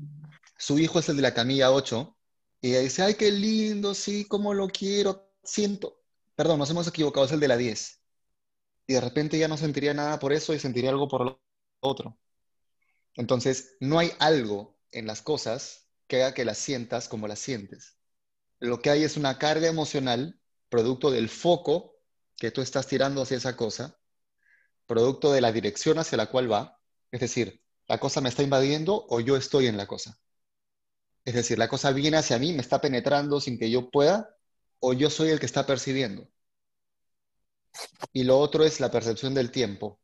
[0.59, 2.17] su hijo es el de la camilla 8,
[2.61, 6.03] y ella dice, ay, qué lindo, sí, cómo lo quiero, siento,
[6.35, 8.01] perdón, nos hemos equivocado, es el de la 10.
[8.87, 11.41] Y de repente ya no sentiría nada por eso y sentiría algo por lo
[11.81, 12.19] otro.
[13.15, 17.97] Entonces, no hay algo en las cosas que haga que las sientas como las sientes.
[18.59, 21.97] Lo que hay es una carga emocional producto del foco
[22.37, 23.99] que tú estás tirando hacia esa cosa,
[24.87, 26.81] producto de la dirección hacia la cual va.
[27.11, 30.19] Es decir, la cosa me está invadiendo o yo estoy en la cosa.
[31.25, 34.37] Es decir, la cosa viene hacia mí, me está penetrando sin que yo pueda,
[34.81, 36.29] o yo soy el que está percibiendo.
[38.13, 40.01] Y lo otro es la percepción del tiempo.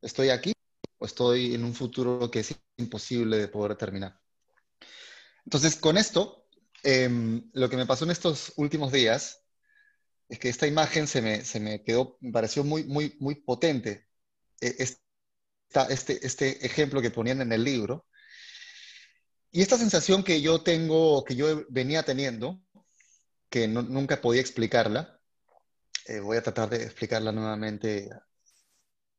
[0.00, 0.52] ¿Estoy aquí
[0.98, 4.21] o estoy en un futuro que es imposible de poder terminar?
[5.44, 6.46] Entonces, con esto,
[6.82, 9.42] em, lo que me pasó en estos últimos días
[10.28, 14.06] es que esta imagen se me, se me quedó, me pareció muy, muy, muy potente.
[14.60, 14.76] E,
[15.88, 18.06] este, este ejemplo que ponían en el libro.
[19.50, 22.62] Y esta sensación que yo tengo, que yo venía teniendo,
[23.50, 25.20] que nunca podía explicarla,
[26.06, 28.08] eh, voy a tratar de explicarla nuevamente,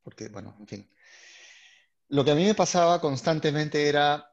[0.02, 0.92] porque, bueno, en fin.
[2.10, 4.33] Lo que a mí me pasaba constantemente era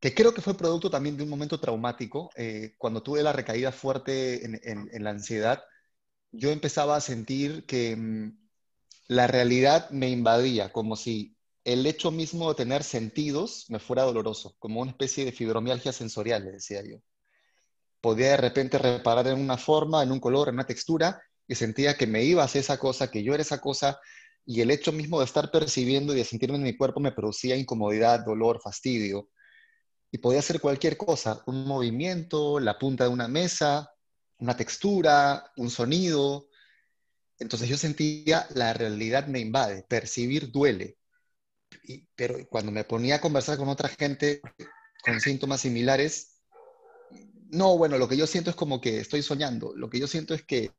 [0.00, 2.30] que creo que fue producto también de un momento traumático.
[2.36, 5.62] Eh, cuando tuve la recaída fuerte en, la ansiedad,
[6.30, 8.38] yo empezaba a sentir que mm,
[9.08, 14.56] la realidad me invadía, como si el hecho mismo de tener sentidos me fuera doloroso,
[14.58, 16.98] como una especie de fibromialgia sensorial, le decía yo.
[18.00, 21.96] Podía de repente reparar en una forma, en un color, en una textura, y sentía
[21.96, 23.98] que me iba hacia esa cosa, que yo era esa cosa,
[24.46, 27.56] y el hecho mismo de estar percibiendo y de sentirme en mi cuerpo me producía
[27.56, 29.28] incomodidad, dolor, fastidio.
[30.10, 33.92] Y podía hacer cualquier cosa, un movimiento, la punta de una mesa,
[34.38, 36.48] una textura, un sonido,
[37.38, 40.98] entonces yo sentía la realidad me invade, percibir duele.
[42.14, 44.40] pero cuando me ponía a conversar con otra gente
[45.04, 46.40] con síntomas similares,
[47.50, 50.34] no, bueno, lo que yo siento es como que estoy soñando, lo que yo siento
[50.34, 50.72] es que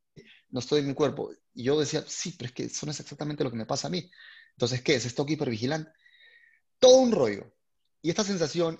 [0.50, 1.32] no estoy en mi cuerpo.
[1.54, 3.88] Y yo decía, sí, pero es que eso no es exactamente lo que me pasa
[3.88, 4.10] a mí.
[4.52, 5.06] Entonces, ¿qué es?
[5.06, 5.92] ¿Estoy hipervigilante?
[6.80, 7.54] Todo un rollo.
[8.02, 8.80] Y esta sensación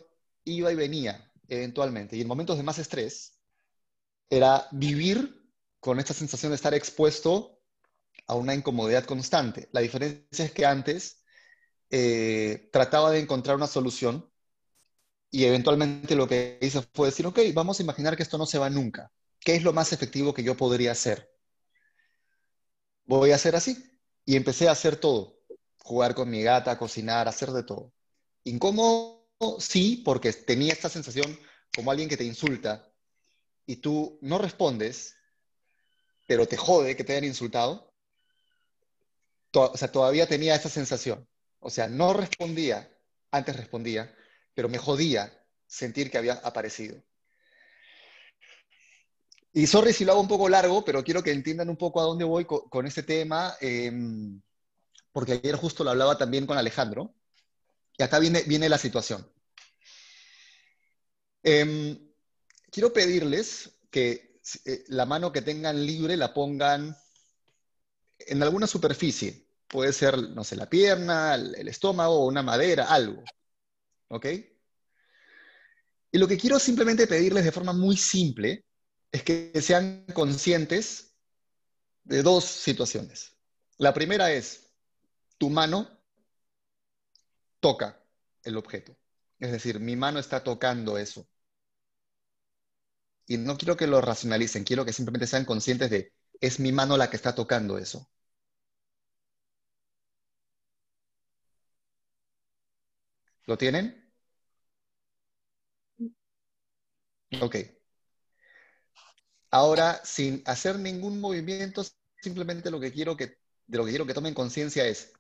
[0.50, 2.16] iba y venía eventualmente.
[2.18, 3.40] Y en momentos de más estrés,
[4.30, 7.60] era vivir con esta sensación de estar expuesto
[8.28, 9.70] a una incomodidad constante.
[9.72, 11.24] La diferencia es que antes
[11.90, 14.30] eh, trataba de encontrar una solución
[15.32, 18.60] y eventualmente lo que hice fue decir, ok, vamos a imaginar que esto no se
[18.60, 19.12] va nunca.
[19.40, 21.32] ¿Qué es lo más efectivo que yo podría hacer?
[23.06, 23.78] Voy a hacer así.
[24.26, 25.40] Y empecé a hacer todo.
[25.84, 27.92] Jugar con mi gata, cocinar, hacer de todo.
[28.44, 29.19] Incómodo,
[29.60, 31.40] sí, porque tenía esta sensación
[31.76, 32.92] como alguien que te insulta
[33.66, 35.16] y tú no respondes,
[36.28, 37.90] pero te jode que te hayan insultado
[39.54, 41.28] o sea, todavía tenía esa sensación.
[41.60, 42.90] O sea, no respondía,
[43.32, 44.14] antes respondía,
[44.54, 45.34] pero me jodía
[45.68, 47.02] sentir que había aparecido.
[49.52, 52.04] Y sorry si lo hago un poco largo, pero quiero que entiendan un poco a
[52.04, 54.42] dónde voy con, este tema, em,
[55.12, 57.16] porque ayer justo lo hablaba también con Alejandro,
[58.00, 59.30] y acá viene, viene la situación.
[61.44, 62.00] Em,
[62.72, 66.96] quiero pedirles que eh, la mano que tengan libre la pongan
[68.20, 69.46] en alguna superficie.
[69.68, 73.22] Puede ser, no sé, la pierna, el estómago, una madera, algo.
[74.08, 74.26] ¿Ok?
[76.12, 78.66] Y lo que quiero simplemente pedirles de forma muy simple
[79.12, 81.16] es que sean conscientes
[82.06, 83.36] de dos situaciones.
[83.78, 84.72] La primera es,
[85.38, 85.99] tu mano
[87.60, 88.04] toca
[88.44, 88.98] el objeto.
[89.40, 91.28] Es decir, mi mano está tocando eso.
[93.28, 96.98] Y no quiero que lo racionalicen, quiero que simplemente sean conscientes de, es mi mano
[96.98, 98.10] la que está tocando eso.
[103.46, 104.10] ¿Lo tienen?
[107.42, 107.56] Ok.
[109.52, 111.84] Ahora, sin hacer ningún movimiento,
[112.22, 115.14] simplemente lo que quiero que, de lo que quiero que tomen conciencia es,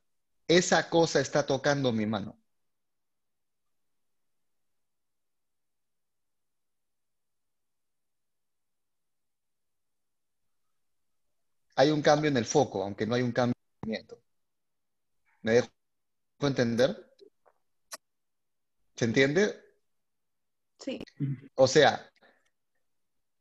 [0.48, 2.39] esa cosa está tocando mi mano.
[11.80, 14.22] Hay un cambio en el foco, aunque no hay un cambio en el movimiento.
[15.44, 15.70] ¿Me dejo
[16.42, 17.16] entender?
[18.98, 19.58] ¿Se entiende?
[20.78, 21.02] Sí.
[21.56, 22.12] O sea,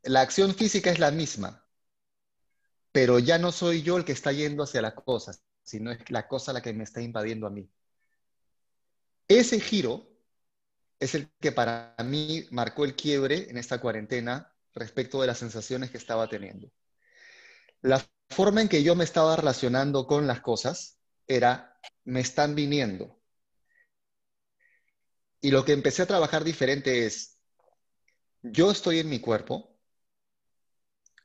[0.05, 1.67] la acción física es la misma,
[2.93, 6.29] pero ya no soy yo el que está yendo hacia las cosas, sino es la
[6.29, 7.69] cosa la que me está invadiendo a mí.
[9.27, 10.09] Ese giro
[11.01, 15.91] es el que para mí marcó el quiebre en esta cuarentena respecto de las sensaciones
[15.91, 16.71] que estaba teniendo.
[17.83, 18.01] La
[18.31, 23.21] forma en que yo me estaba relacionando con las cosas era, me están viniendo.
[25.41, 27.39] Y lo que empecé a trabajar diferente es,
[28.43, 29.77] yo estoy en mi cuerpo,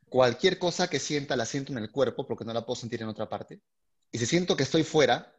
[0.09, 3.07] cualquier cosa que sienta la siento en el cuerpo porque no la puedo sentir en
[3.07, 3.61] otra parte.
[4.11, 5.35] Y si siento que estoy fuera,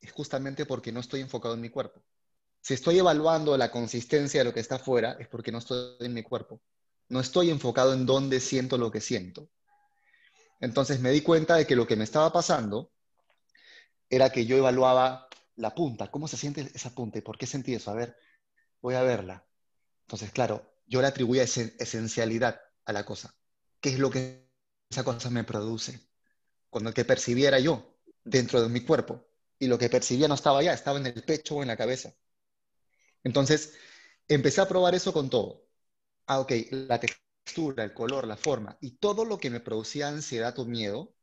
[0.00, 2.02] es justamente porque no estoy enfocado en mi cuerpo.
[2.60, 6.14] Si estoy evaluando la consistencia de lo que está fuera, es porque no estoy en
[6.14, 6.60] mi cuerpo.
[7.08, 9.48] No estoy enfocado en dónde siento lo que siento.
[10.60, 12.90] Entonces me di cuenta de que lo que me estaba pasando
[14.10, 17.74] era que yo evaluaba la punta, cómo se siente esa punta y por qué sentí
[17.74, 17.90] eso.
[17.90, 18.16] A ver,
[18.80, 19.44] voy a verla.
[20.02, 23.34] Entonces, claro, yo le atribuía esencialidad a la cosa.
[23.80, 24.48] ¿Qué es lo que
[24.90, 26.00] esa cosa me produce?
[26.70, 29.26] Cuando que percibiera yo dentro de mi cuerpo
[29.58, 32.14] y lo que percibía no estaba allá, estaba en el pecho o en la cabeza.
[33.24, 33.74] Entonces,
[34.28, 35.66] empecé a probar eso con todo.
[36.26, 40.58] Ah, ok, la textura, el color, la forma y todo lo que me producía ansiedad
[40.58, 41.14] o miedo,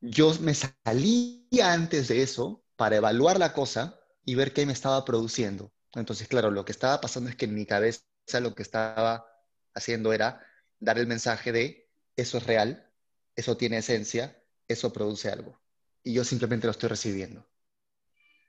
[0.00, 5.04] yo me salía antes de eso para evaluar la cosa y ver qué me estaba
[5.04, 5.72] produciendo.
[5.94, 8.02] Entonces, claro, lo que estaba pasando es que en mi cabeza
[8.40, 9.26] lo que estaba
[9.74, 10.44] haciendo era
[10.78, 12.90] dar el mensaje de eso es real,
[13.36, 15.60] eso tiene esencia, eso produce algo
[16.02, 17.46] y yo simplemente lo estoy recibiendo.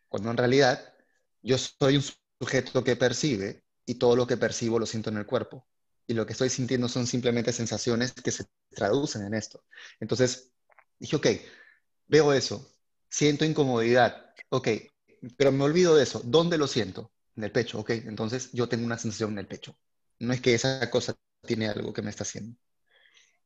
[0.10, 0.94] Cuando en realidad
[1.42, 2.04] yo soy un
[2.40, 5.66] sujeto que percibe y todo lo que percibo lo siento en el cuerpo.
[6.12, 9.64] Y lo que estoy sintiendo son simplemente sensaciones que se traducen en esto.
[10.00, 10.52] Entonces
[11.00, 11.28] dije, ok,
[12.08, 12.70] veo eso,
[13.10, 14.68] siento incomodidad, ok,
[15.38, 16.22] pero me olvido de eso.
[16.26, 17.12] ¿Dónde lo siento?
[17.36, 17.92] En el pecho, ok.
[17.92, 19.78] Entonces yo tengo una sensación en el pecho.
[20.20, 22.58] No es que esa cosa tiene algo que me está haciendo.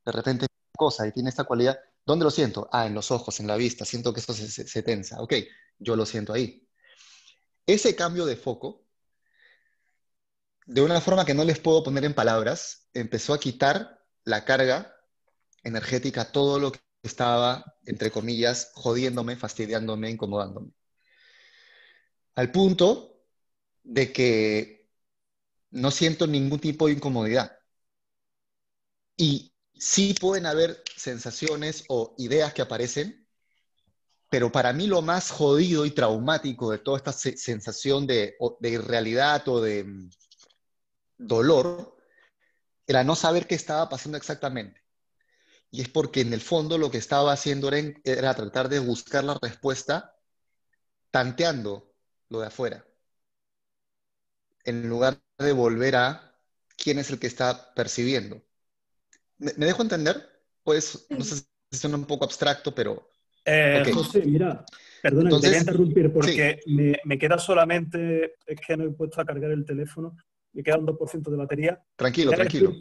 [0.05, 2.70] De repente, cosa y tiene esta cualidad, ¿Dónde lo siento?
[2.72, 3.84] Ah, en los ojos, en la vista.
[3.84, 5.22] Siento que esto se, tensa.
[5.22, 5.34] Ok,
[5.80, 6.68] yo lo siento ahí.
[7.66, 8.84] Ese cambio de foco,
[10.66, 14.95] de una forma que no les puedo poner en palabras, empezó a quitar la carga
[15.63, 20.72] energética, todo lo que estaba, entre comillas, jodiéndome, fastidiándome, incomodándome.
[22.36, 23.22] Al punto
[23.84, 24.89] de que
[25.72, 27.57] no siento ningún tipo de incomodidad.
[29.18, 33.28] Y sí pueden haber sensaciones o ideas que aparecen,
[34.30, 39.61] pero para mí lo más jodido y traumático de toda esta sensación de, irrealidad o
[39.61, 40.09] de
[41.18, 41.97] dolor
[42.88, 44.82] era no saber qué estaba pasando exactamente.
[45.72, 49.24] Y es porque en el fondo lo que estaba haciendo era, era tratar de buscar
[49.24, 50.16] la respuesta
[51.11, 51.93] tanteando
[52.30, 52.86] lo de afuera,
[54.63, 56.36] en lugar de volver a
[56.78, 58.41] quién es el que está percibiendo.
[59.38, 60.30] ¿Me, dejo entender?
[60.63, 63.09] Pues, no sé si suena un poco abstracto, pero...
[63.45, 64.66] Eh, José, mira,
[65.01, 69.26] perdona, te voy a interrumpir porque me, queda solamente, es que no he puesto a
[69.26, 70.18] cargar el teléfono,
[70.56, 71.84] me queda un 2% de batería.
[71.95, 72.74] Tranquilo, tranquilo.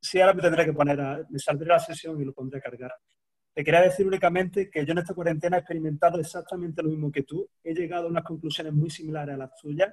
[0.00, 2.62] sí, ahora me tendré que poner, a, me saldré la sesión y lo pondré a
[2.62, 2.92] cargar.
[3.52, 7.24] Te quería decir únicamente que yo en esta cuarentena he experimentado exactamente lo mismo que
[7.24, 7.48] tú.
[7.62, 9.90] He llegado a unas conclusiones muy similares a las tuyas.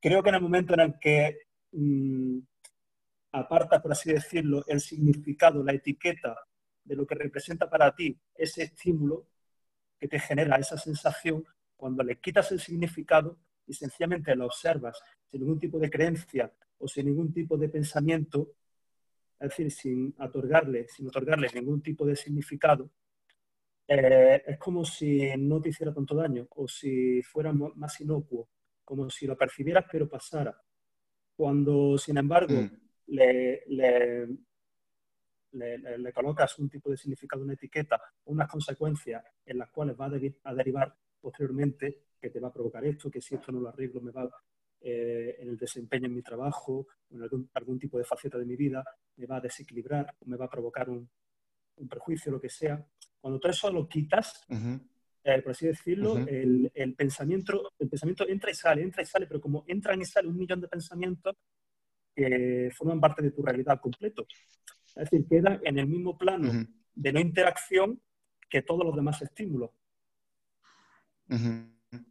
[0.00, 1.38] Creo que en el momento en el que
[1.72, 2.38] mm,
[3.32, 6.36] aparta, por así decirlo, el significado, la etiqueta
[6.84, 9.26] de lo que representa para ti ese estímulo
[9.98, 11.44] que te genera esa sensación,
[11.76, 13.38] cuando le quitas el significado
[13.70, 15.00] y sencillamente lo observas
[15.30, 18.52] sin ningún tipo de creencia o sin ningún tipo de pensamiento,
[19.38, 22.90] es decir, sin otorgarle, sin otorgarle ningún tipo de significado,
[23.86, 28.48] eh, es como si no te hiciera tanto daño o si fuera más inocuo,
[28.84, 30.60] como si lo percibieras pero pasara.
[31.36, 33.64] Cuando, sin embargo, mm le,
[35.52, 40.06] le, colocas un tipo de significado, una etiqueta, unas consecuencias en las cuales va
[40.44, 44.00] a, derivar posteriormente que te va a provocar esto, que si esto no lo arreglo
[44.00, 44.28] me va
[44.80, 48.84] eh, en el desempeño en mi trabajo, en algún, tipo de faceta de mi vida,
[49.16, 51.08] me va a desequilibrar, me va a provocar un,
[51.76, 52.84] un prejuicio, lo que sea.
[53.20, 58.50] Cuando todo eso lo quitas, eh, por así decirlo, el, el, pensamiento, el pensamiento entra
[58.50, 61.36] y sale, entra y sale, pero como entran y salen un millón de pensamientos,
[62.14, 64.26] que forman parte de tu realidad completo.
[64.86, 68.00] Es decir, queda en el mismo plano de no interacción
[68.48, 69.70] que todos los demás estímulos.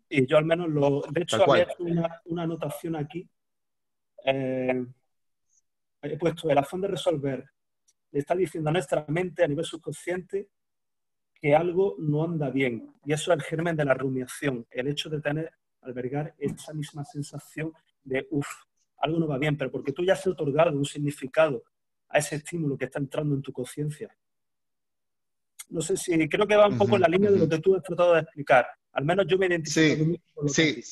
[0.10, 1.02] Y yo al menos lo...
[1.10, 1.84] De hecho, había hecho
[2.26, 3.30] una, anotación aquí.
[4.26, 4.86] Eh,
[6.02, 7.46] he puesto el afán de resolver.
[8.12, 10.50] Le está diciendo a nuestra mente a nivel subconsciente
[11.34, 12.94] que algo no anda bien.
[13.06, 15.52] Y eso es el germen de la rumiación, el hecho de tener,
[15.82, 17.72] albergar esa misma sensación
[18.04, 18.48] de, uff,
[18.98, 21.64] algo no va bien, pero porque tú ya has otorgado un significado
[22.10, 24.14] a ese estímulo que está entrando en tu conciencia.
[25.70, 27.76] No sé si creo que va un poco en la línea de lo que tú
[27.76, 28.68] has tratado de explicar.
[29.00, 30.84] Al menos yo me identifico sí, con sí.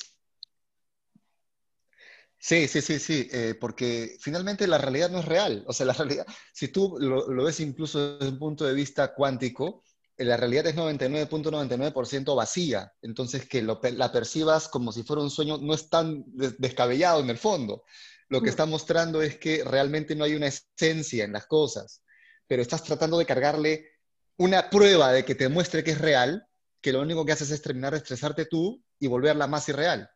[2.39, 5.65] Sí, sí, sí, sí, eh, porque finalmente la realidad no es real.
[5.67, 9.13] O sea, la realidad, si tú lo, lo ves incluso desde un punto de vista
[9.13, 9.83] cuántico,
[10.15, 12.93] la realidad es 99.99% vacía.
[13.01, 17.37] Entonces, que la percibas como si fuera un sueño no es tan descabellado en el
[17.37, 17.83] fondo.
[18.29, 18.49] Lo que mm.
[18.49, 22.03] está mostrando es que realmente no hay una esencia en las cosas,
[22.47, 23.91] pero estás tratando de cargarle
[24.37, 26.47] una prueba de que te muestre que es real,
[26.87, 30.09] que lo único que haces es terminar de estresarte tú y volverla más irreal.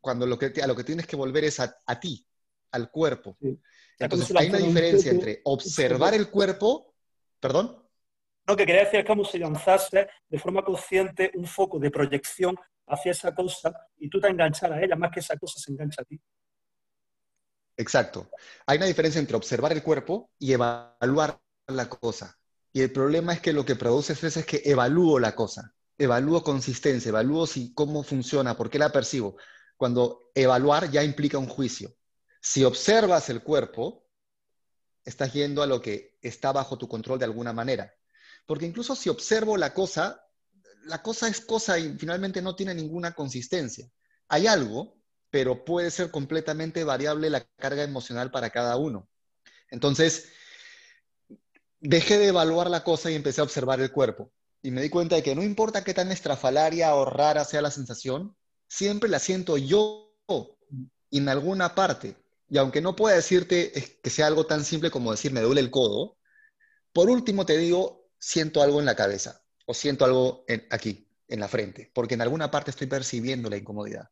[0.00, 2.26] Cuando lo que a lo que tienes que volver es a, ti,
[2.72, 3.36] al cuerpo.
[3.98, 6.94] Entonces, hay una diferencia entre observar el cuerpo,
[7.38, 7.86] perdón.
[8.46, 12.56] Lo que quería decir es como si lanzase de forma consciente un foco de proyección
[12.86, 16.00] hacia esa cosa y tú te enganchar a ella, más que esa cosa se engancha
[16.00, 16.18] a ti.
[17.76, 18.30] Exacto.
[18.64, 22.38] Hay una diferencia entre observar el cuerpo y evaluar la cosa.
[22.72, 26.42] Y el problema es que lo que produce estrés es que evalúo la cosa, evalúo
[26.42, 29.36] consistencia, evalúo si, cómo funciona, por qué la percibo.
[29.76, 31.94] Cuando evaluar ya implica un juicio.
[32.40, 34.06] Si observas el cuerpo,
[35.04, 37.92] estás yendo a lo que está bajo tu control de alguna manera.
[38.46, 40.24] Porque incluso si observo la cosa,
[40.84, 43.88] la cosa es cosa y finalmente no tiene ninguna consistencia.
[44.28, 44.98] Hay algo,
[45.30, 49.08] pero puede ser completamente variable la carga emocional para cada uno.
[49.70, 50.30] Entonces,
[51.80, 54.32] dejé de evaluar la cosa y empecé a observar el cuerpo.
[54.62, 57.70] Y me di cuenta de que no importa qué tan estrafalaria o rara sea la
[57.70, 58.36] sensación,
[58.66, 60.14] siempre la siento yo
[61.10, 62.16] en alguna parte.
[62.50, 65.70] Y aunque no pueda decirte que sea algo tan simple como decir me duele el
[65.70, 66.18] codo,
[66.92, 71.48] por último te digo, siento algo en la cabeza o siento algo aquí, en la
[71.48, 74.08] frente, porque en alguna parte estoy percibiendo la incomodidad.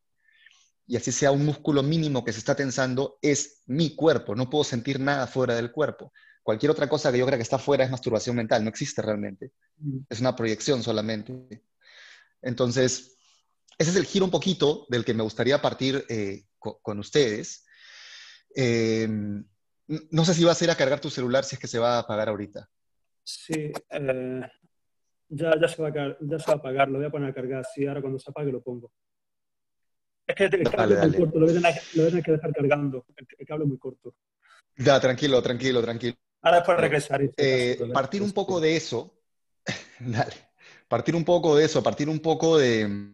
[0.85, 4.63] Y así sea un músculo mínimo que se está tensando, es mi cuerpo, no puedo
[4.63, 6.13] sentir nada fuera del cuerpo.
[6.47, 9.51] Cualquier otra cosa que yo crea que está fuera es masturbación mental, no existe realmente.
[10.09, 11.61] Es una proyección solamente.
[12.41, 13.17] Entonces,
[13.77, 17.65] ese es el giro un poquito del que me gustaría partir eh, con, ustedes.
[18.55, 21.79] Eh, no sé si vas a ir a cargar tu celular si es que se
[21.79, 22.69] va a apagar ahorita.
[23.25, 24.41] Sí, eh,
[25.27, 27.33] ya, ya, se va a, ya se va a apagar, lo voy a poner a
[27.33, 27.65] cargar.
[27.75, 28.89] Sí, ahora cuando se apague lo pongo.
[30.25, 31.61] Es que el cable es muy corto, lo voy, a,
[32.09, 33.05] tener que dejar cargando.
[33.17, 34.15] El, cable es muy corto.
[34.77, 36.15] Ya, tranquilo, tranquilo, tranquilo.
[36.41, 37.21] Ahora después regresar.
[37.37, 39.19] Eh, partir un poco de eso.
[39.99, 40.35] Dale.
[40.87, 43.13] Partir un poco de eso, partir un poco de.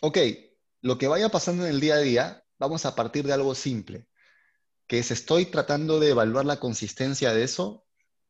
[0.00, 0.18] Ok,
[0.80, 4.06] lo que vaya pasando en el día a día, vamos a partir de algo simple,
[4.86, 7.84] que es estoy tratando de evaluar la consistencia de eso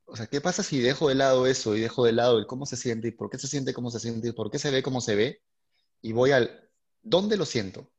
[0.06, 2.66] o sea, ¿qué pasa si dejo de lado eso y dejo de lado el cómo
[2.66, 4.82] se siente y por qué se siente cómo se siente y por qué se ve
[4.82, 5.42] cómo se ve?
[6.02, 6.70] Y voy al,
[7.02, 7.90] ¿dónde lo siento?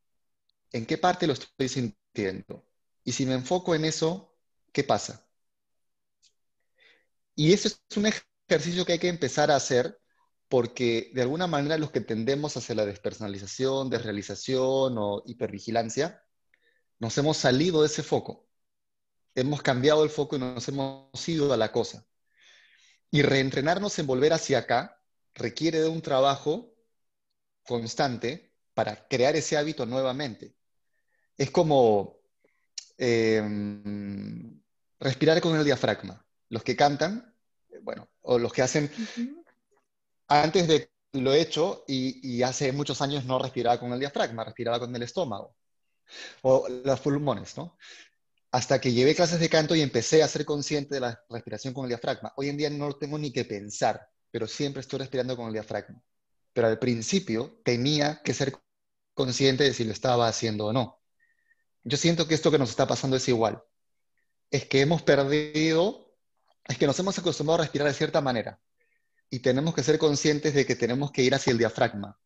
[0.71, 2.65] ¿En qué parte lo estoy sintiendo?
[3.03, 4.36] Y si me enfoco en eso,
[4.71, 5.24] ¿qué pasa?
[7.36, 9.99] Y eso es un ejercicio que hay que empezar a hacer
[10.47, 16.23] porque de alguna manera los que tendemos hacia la despersonalización, desrealización o hipervigilancia,
[16.99, 18.45] nos hemos salido de ese foco
[19.36, 22.07] hemos cambiado el foco y nos hemos ido a la cosa.
[23.11, 25.01] Y reentrenarnos en volver hacia acá
[25.33, 26.73] requiere de un trabajo
[27.63, 30.55] constante para crear ese hábito nuevamente.
[31.38, 32.17] Es como
[32.97, 34.61] em,
[34.99, 36.24] respirar con el diafragma.
[36.49, 37.35] Los que cantan,
[37.81, 38.91] bueno, o los que hacen...
[40.27, 44.43] Antes de lo he hecho y, y, hace muchos años no respiraba con el diafragma,
[44.43, 45.55] respiraba con el estómago
[46.41, 47.77] o los pulmones, ¿no?
[48.55, 51.83] hasta que llevé clases de canto y empecé a ser consciente de la respiración con
[51.83, 52.31] el diafragma.
[52.37, 55.51] Hoy en día no lo tengo ni que pensar, pero siempre estoy respirando con el
[55.51, 56.01] diafragma.
[56.53, 58.53] Pero al principio tenía que ser
[59.13, 61.01] consciente de si lo estaba haciendo o no.
[61.83, 63.61] Yo siento que esto que nos está pasando es igual.
[64.49, 66.04] Es que hemos perdido,
[66.68, 68.59] es que nos hemos acostumbrado a respirar de cierta manera
[69.30, 72.20] y tenemos que ser conscientes de que tenemos que ir hacia el diafragma.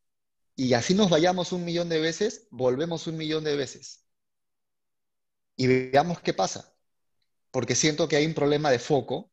[0.55, 4.09] Y así nos vayamos un millón de veces, volvemos un millón de veces
[5.59, 6.73] y veamos qué pasa.
[7.51, 9.29] Porque siento que hay un problema de foco.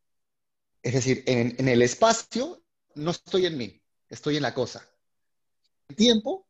[0.83, 2.65] Es decir, en, el espacio
[2.97, 4.89] no estoy en mí, estoy en la cosa.
[5.89, 6.49] En tiempo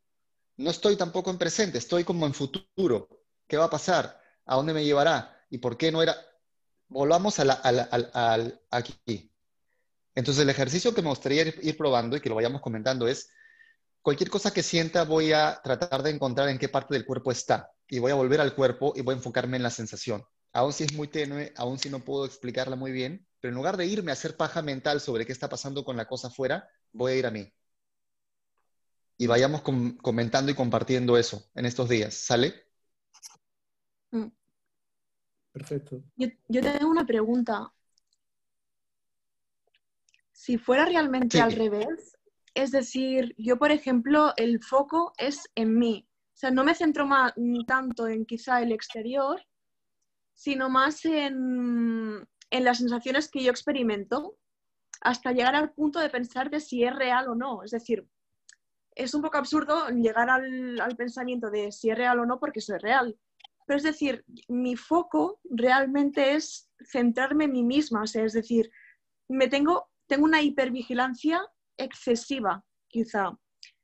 [0.57, 3.27] no estoy tampoco en presente, estoy como en futuro.
[3.47, 4.19] ¿Qué va a pasar?
[4.47, 5.45] ¿A dónde me llevará?
[5.51, 6.17] ¿Y por qué no era?
[6.89, 9.31] Volvamos a la, aquí.
[10.15, 13.29] Entonces el ejercicio que me gustaría ir probando y que lo vayamos comentando es,
[14.07, 17.73] cualquier cosa que sienta voy a tratar de encontrar en qué parte del cuerpo está
[17.89, 20.25] y voy a volver al cuerpo y voy a enfocarme en la sensación.
[20.53, 23.77] Aún si es muy tenue, aún si no puedo explicarla muy bien, pero en lugar
[23.77, 27.13] de irme a hacer paja mental sobre qué está pasando con la cosa afuera, voy
[27.13, 27.53] a ir a mí.
[29.19, 32.15] Y vayamos comentando y compartiendo eso en estos días.
[32.15, 32.55] ¿Sale?
[35.57, 36.03] Perfecto.
[36.17, 37.73] Yo, yo tengo una pregunta.
[40.31, 42.15] Si fuera realmente al revés,
[42.53, 46.07] es decir, yo, por ejemplo, el foco es en mí.
[46.35, 47.33] O sea, no me centro más,
[47.67, 49.43] tanto en quizá el exterior,
[50.35, 54.37] sino más en, en las sensaciones que yo experimento
[55.01, 57.63] hasta llegar al punto de pensar de si es real o no.
[57.63, 58.07] Es decir,
[58.95, 62.59] es un poco absurdo llegar al, al, pensamiento de si es real o no porque
[62.59, 63.17] eso es real.
[63.67, 68.03] Pero es decir, mi foco realmente es centrarme en mí misma.
[68.03, 68.71] O sea, es decir,
[69.29, 71.43] me tengo, tengo una hipervigilancia
[71.77, 73.37] excesiva, quizá.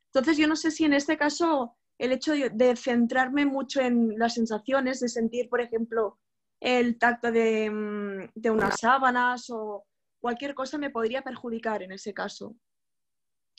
[0.07, 4.35] Entonces, yo no sé si en este caso el hecho de, centrarme mucho en las
[4.35, 6.19] sensaciones, de sentir, por ejemplo,
[6.61, 9.85] el tacto de, mm, de unas sábanas o
[10.21, 12.55] cualquier cosa me podría perjudicar en ese caso.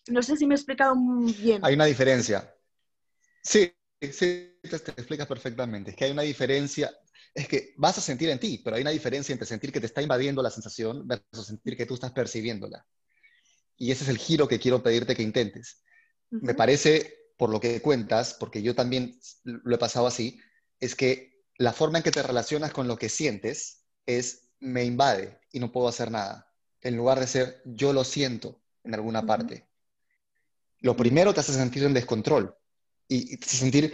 [0.07, 1.63] No sé si me he explicado bien.
[1.63, 2.53] Hay una diferencia.
[3.41, 3.73] Sí,
[4.11, 5.91] sí, te, te explicas perfectamente.
[5.91, 6.91] Es que hay una diferencia.
[7.33, 9.87] Es que vas a sentir en ti, pero hay una diferencia entre sentir que te
[9.87, 12.85] está invadiendo la sensación versus sentir que tú estás percibiéndola.
[13.77, 15.83] Y ese es el giro que quiero pedirte que intentes.
[16.29, 20.39] Me parece, por lo que cuentas, porque yo también lo he pasado así,
[20.79, 25.39] es que la forma en que te relacionas con lo que sientes es me invade
[25.51, 26.51] y no puedo hacer nada.
[26.81, 29.67] En lugar de ser yo lo siento en alguna parte.
[30.79, 32.55] Lo primero te hace sentir en descontrol
[33.07, 33.93] y, sentir,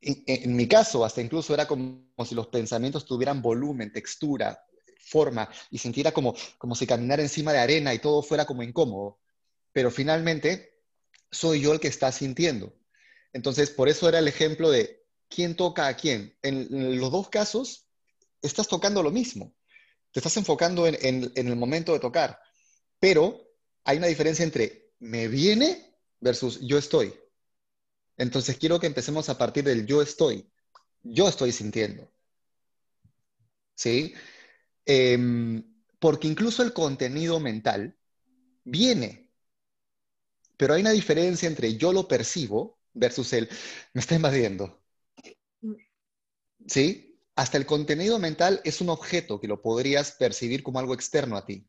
[0.00, 4.64] en, mi caso, hasta incluso era como, si los pensamientos tuvieran volumen, textura,
[4.98, 9.18] forma y sintiera como, como si caminara encima de arena y todo fuera como incómodo.
[9.72, 10.82] Pero finalmente
[11.30, 12.74] soy yo el que está sintiendo.
[13.32, 16.36] Entonces, por eso era el ejemplo de quién toca a quién.
[16.42, 17.88] En, los dos casos,
[18.42, 19.54] estás tocando lo mismo.
[20.12, 22.38] Te estás enfocando en, en, en el momento de tocar.
[22.98, 23.48] Pero
[23.84, 27.14] hay una diferencia entre me viene versus yo estoy.
[28.20, 30.46] Entonces, quiero que empecemos a partir del yo estoy.
[31.02, 32.12] Yo estoy sintiendo.
[33.74, 34.12] ¿Sí?
[34.84, 35.64] Em,
[35.98, 37.96] porque incluso el contenido mental
[38.64, 39.30] viene,
[40.58, 43.48] pero hay una diferencia entre yo lo percibo versus el
[43.94, 44.82] me está invadiendo.
[46.66, 47.18] ¿Sí?
[47.36, 51.46] Hasta el contenido mental es un objeto que lo podrías percibir como algo externo a
[51.46, 51.66] ti.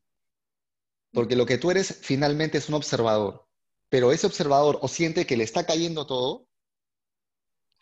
[1.14, 3.48] Porque lo que tú eres finalmente es un observador.
[3.92, 6.48] Pero ese observador o siente que le está cayendo todo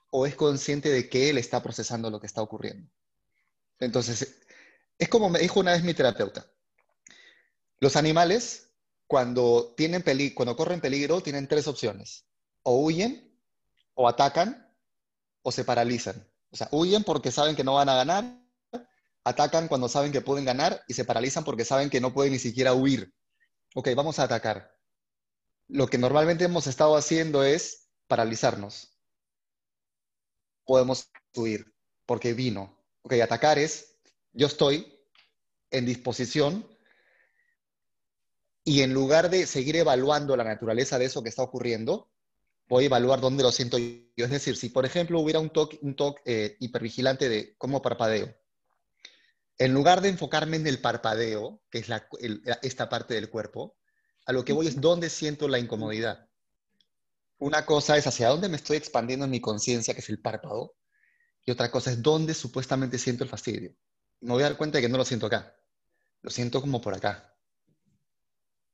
[0.09, 2.91] o es consciente de que él está procesando lo que está ocurriendo.
[3.79, 4.39] Entonces,
[4.97, 6.51] es como me dijo una vez mi terapeuta.
[7.79, 8.71] Los animales,
[9.05, 10.03] cuando, tienen
[10.33, 12.25] cuando corren peligro, tienen tres opciones.
[12.63, 13.31] O huyen,
[13.93, 14.67] o atacan,
[15.43, 16.27] o se paralizan.
[16.49, 18.43] O sea, huyen porque saben que no van a ganar,
[19.23, 22.39] atacan cuando saben que pueden ganar y se paralizan porque saben que no pueden ni
[22.39, 23.13] siquiera huir.
[23.75, 24.78] Ok, vamos a atacar.
[25.69, 28.97] Lo que normalmente hemos estado haciendo es paralizarnos.
[30.65, 31.73] Podemos huir
[32.05, 32.83] porque vino.
[33.03, 33.95] Ok, atacar es
[34.33, 34.99] yo estoy
[35.71, 36.67] en disposición
[38.63, 42.11] y en lugar de seguir evaluando la naturaleza de eso que está ocurriendo,
[42.67, 44.25] voy a evaluar dónde lo siento yo.
[44.25, 45.95] Es decir, si por ejemplo hubiera un toque un
[46.25, 48.35] eh, hipervigilante de cómo parpadeo,
[49.57, 51.87] en lugar de enfocarme en el parpadeo, que es
[52.61, 53.78] esta parte del cuerpo,
[54.29, 56.29] a lo que voy es dónde siento la incomodidad.
[57.39, 60.75] Una cosa es hacia dónde me estoy expandiendo en mi conciencia, que es el párpado,
[61.43, 63.75] y otra cosa es dónde supuestamente siento el fastidio
[64.21, 65.55] me voy a dar cuenta de que no lo siento acá,
[66.21, 67.35] lo siento como por acá.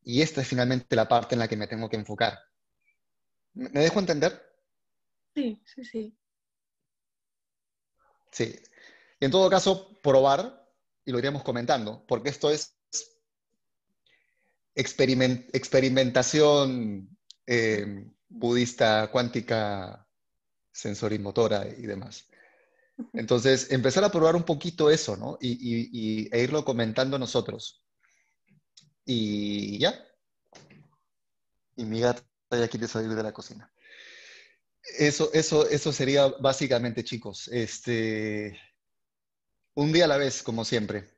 [0.01, 2.38] Y esta es finalmente la parte en la que me tengo que enfocar.
[3.53, 4.41] ¿Me dejo entender?
[5.34, 6.18] Sí, sí, sí.
[8.32, 8.60] Sí.
[9.22, 10.68] en todo caso, probar,
[11.06, 12.74] y lo iríamos comentando, porque esto es
[14.76, 17.09] experimentación
[17.47, 20.05] eh, budista, cuántica,
[20.71, 22.28] sensorimotora y demás.
[23.13, 25.38] Entonces, empezar a probar un poquito eso, ¿no?
[25.41, 27.84] Y, e irlo comentando nosotros.
[29.05, 30.05] Y ya.
[31.76, 33.71] Y mi gata ya quiere salir de la cocina.
[34.97, 37.49] Eso, eso, eso sería básicamente, chicos.
[37.49, 38.57] Este,
[39.73, 41.09] un día a la vez, como siempre.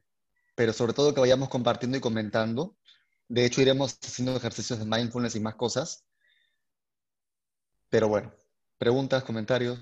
[0.56, 2.76] Pero sobre todo que vayamos compartiendo y comentando.
[3.30, 6.06] De hecho, iremos haciendo ejercicios de mindfulness y más cosas.
[7.90, 8.34] Pero bueno,
[8.78, 9.80] preguntas, comentarios.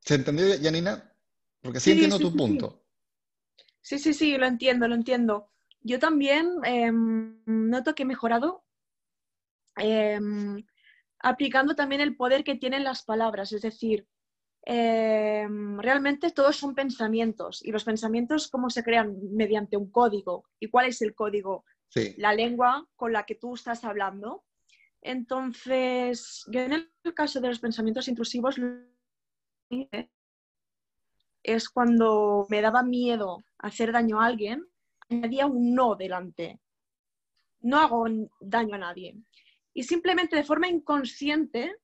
[0.00, 1.12] ¿Se entendió, Janina?
[1.60, 2.84] Porque sí, entiendo tu punto.
[3.80, 5.50] Sí, sí, sí, lo entiendo, lo entiendo.
[5.82, 8.64] Yo también em, noto que he mejorado
[9.76, 10.64] em,
[11.18, 13.52] aplicando también el poder que tienen las palabras.
[13.52, 14.06] Es decir,
[14.62, 19.16] em, realmente todos son pensamientos y los pensamientos, ¿cómo se crean?
[19.32, 20.44] Mediante un código.
[20.58, 21.64] ¿Y cuál es el código?
[22.18, 24.44] La lengua con la que tú estás hablando.
[25.02, 28.60] Entonces, yo en el caso de los pensamientos intrusivos
[31.42, 34.66] es cuando me daba miedo hacer daño a alguien,
[35.08, 36.60] añadía un no delante.
[37.62, 38.06] no hago
[38.40, 39.16] daño a nadie.
[39.74, 41.76] Y simplemente de forma inconsciente,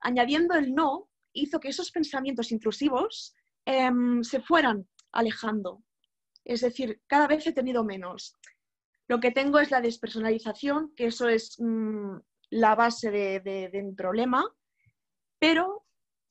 [0.00, 5.82] añadiendo el no, hizo que esos pensamientos intrusivos em, se fueran alejando.
[6.44, 8.34] Es decir, cada vez he tenido menos.
[9.08, 12.16] Lo que tengo es la despersonalización, que eso es mm,
[12.50, 14.44] la base de, mi problema,
[15.38, 15.86] pero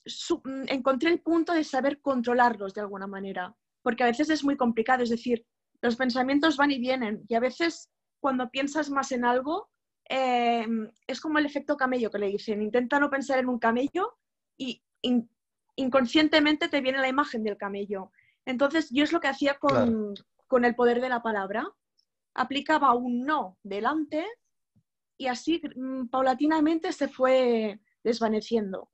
[0.05, 4.57] mm, encontré el punto de saber controlarlos de alguna manera, porque a veces es muy
[4.57, 5.45] complicado, es decir,
[5.81, 9.69] los pensamientos van y vienen y a veces cuando piensas más en algo
[10.05, 14.17] em, es como el efecto camello que le dicen, intenta no pensar en un camello
[14.57, 14.81] y
[15.75, 18.11] inconscientemente te viene la imagen del camello.
[18.45, 20.13] Entonces yo es lo que hacía con,
[20.47, 21.67] con el poder de la palabra,
[22.33, 24.25] aplicaba un no delante
[25.17, 28.89] y así mm, paulatinamente se fue desvaneciendo.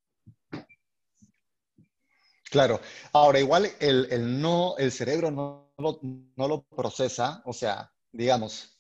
[2.50, 2.80] Claro.
[3.14, 5.74] Ahora, igual el, no, el cerebro no
[6.38, 8.80] lo, procesa, o sea, digamos,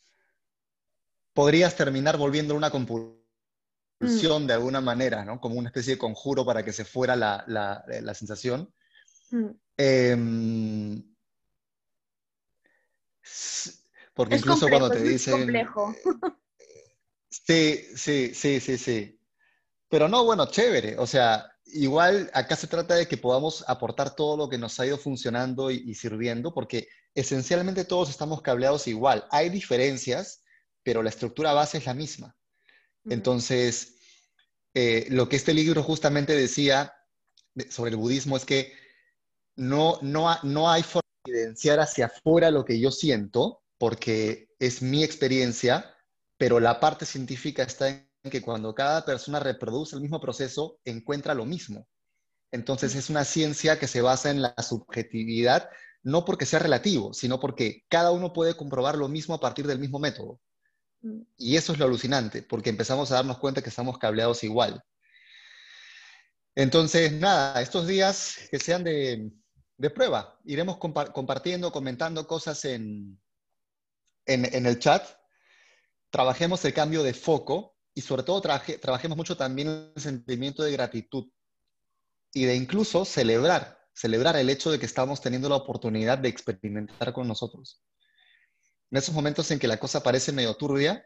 [1.33, 3.22] podrías terminar volviendo una compulsión
[4.03, 4.47] mm.
[4.47, 5.39] de alguna manera, ¿no?
[5.39, 8.73] Como una especie de conjuro para que se fuera la, sensación.
[9.31, 9.49] Mm.
[9.77, 11.03] Em,
[14.13, 15.39] porque incluso cuando te dicen...
[15.39, 15.95] complejo.
[17.45, 19.19] Sí, sí, sí, sí, sí.
[19.89, 20.97] Pero no, bueno, chévere.
[20.99, 24.85] O sea, igual acá se trata de que podamos aportar todo lo que nos ha
[24.85, 29.25] ido funcionando y, sirviendo, porque esencialmente todos estamos cableados igual.
[29.31, 30.43] Hay diferencias,
[30.83, 32.35] pero la estructura base es la misma.
[33.05, 33.95] Entonces,
[34.73, 36.93] eh, lo que este libro justamente decía
[37.69, 38.73] sobre el budismo es que
[39.55, 44.81] no, no, no hay forma de evidenciar hacia afuera lo que yo siento, porque es
[44.81, 45.95] mi experiencia,
[46.37, 51.33] pero la parte científica está en que cuando cada persona reproduce el mismo proceso, encuentra
[51.33, 51.87] lo mismo.
[52.51, 55.69] Entonces es una ciencia que se basa en la subjetividad,
[56.03, 59.79] no porque sea relativo, sino porque cada uno puede comprobar lo mismo a partir del
[59.79, 60.39] mismo método.
[61.03, 61.21] Mm.
[61.37, 64.83] Y eso es lo alucinante, porque empezamos a darnos cuenta que estamos cableados igual.
[66.55, 69.31] Entonces, nada, estos días que sean de,
[69.93, 73.19] prueba, iremos compartiendo, comentando cosas en,
[74.25, 75.05] en el chat
[76.13, 81.27] trabajemos el cambio de foco y sobre todo trabajemos mucho también el sentimiento de gratitud
[82.31, 87.13] y de incluso celebrar, celebrar el hecho de que estamos teniendo la oportunidad de experimentar
[87.13, 87.81] con nosotros.
[88.93, 91.03] En esos momentos en que la cosa parece medio turbia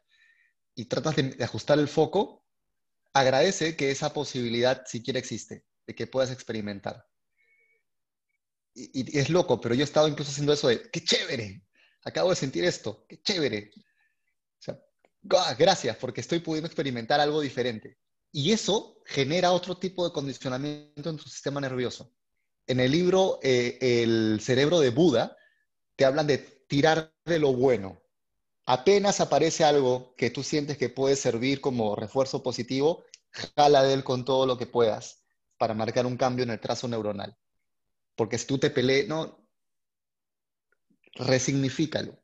[0.75, 2.43] y tratas de, ajustar el foco,
[3.13, 7.07] agradece que esa posibilidad siquiera existe, de que puedas experimentar.
[8.73, 11.63] Y, es loco, pero yo he estado incluso haciendo eso de, qué chévere,
[12.03, 13.71] acabo de sentir esto, qué chévere.
[15.57, 17.99] Gracias, porque estoy pudiendo experimentar algo diferente.
[18.33, 22.13] Y eso genera otro tipo de condicionamiento en tu sistema nervioso.
[22.65, 25.37] En el libro eh, El cerebro de Buda,
[25.95, 28.01] te hablan de tirar de lo bueno.
[28.65, 33.05] Apenas aparece algo que tú sientes que puede servir como refuerzo positivo,
[33.55, 35.23] jala de él con todo lo que puedas
[35.57, 37.37] para marcar un cambio en el trazo neuronal.
[38.15, 39.47] Porque si tú te peleas, no,
[41.15, 42.19] resignifícalo.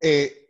[0.00, 0.44] Eh,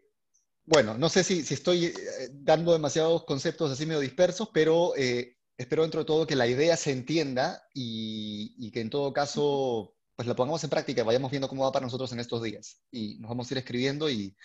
[0.65, 1.95] bueno, no sé si, estoy eh,
[2.33, 6.77] dando demasiados conceptos así medio dispersos, pero eh, espero dentro de todo que la idea
[6.77, 11.49] se entienda y, que en todo caso pues la pongamos en práctica y vayamos viendo
[11.49, 12.81] cómo va para nosotros en estos días.
[12.91, 14.37] Y nos vamos a ir escribiendo y,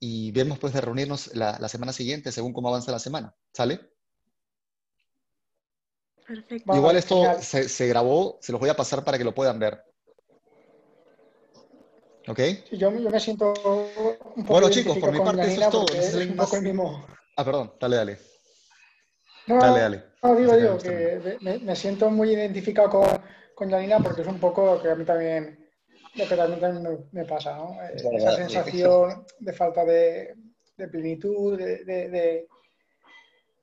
[0.00, 3.34] y vemos pues de reunirnos la, semana siguiente según cómo avanza la semana.
[3.52, 3.80] ¿Sale?
[6.26, 6.76] Perfecto.
[6.76, 9.82] Igual esto se, se grabó, se los voy a pasar para que lo puedan ver.
[12.28, 12.40] ¿Ok?
[12.72, 15.86] yo, me siento un poco Bueno, chicos, por mi parte eso es todo.
[15.94, 17.06] Es un poco el mismo...
[17.36, 18.18] Ah, perdón, dale, dale.
[19.46, 20.04] No, dale, dale.
[20.22, 23.06] No, digo, digo, que me, siento muy identificado con,
[23.58, 25.68] con Janina porque es un poco lo que a mí también,
[26.14, 27.76] lo que también me, pasa, ¿no?
[27.92, 30.32] Esa sensación de falta de,
[30.76, 32.46] de plenitud, de, de,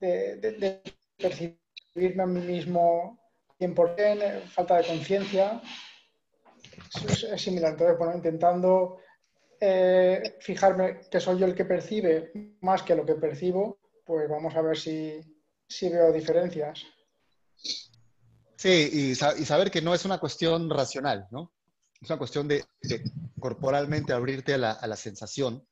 [0.01, 0.81] de,
[1.17, 3.17] percibirme a mí mismo
[3.57, 5.61] 100%, falta de conciencia
[7.07, 7.71] es, similar.
[7.71, 8.97] Entonces, bueno, intentando
[9.61, 14.53] eh, fijarme que soy yo el que percibe más que lo que percibo, pues vamos
[14.57, 15.21] a ver si,
[15.83, 16.83] veo diferencias.
[18.65, 21.53] Sí, y, saber que no es una cuestión racional, ¿no?
[22.01, 22.65] Es una cuestión de,
[23.39, 25.63] corporalmente abrirte a la, sensación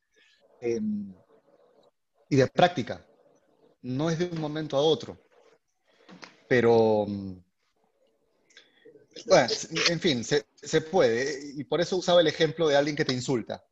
[0.60, 1.12] em,
[2.28, 3.04] y de práctica.
[3.82, 5.20] No es de un momento a otro.
[6.46, 7.04] Pero,
[9.26, 9.48] bueno,
[9.90, 11.50] en fin, se, se, puede.
[11.56, 13.64] Y por eso usaba el ejemplo de alguien que te insulta.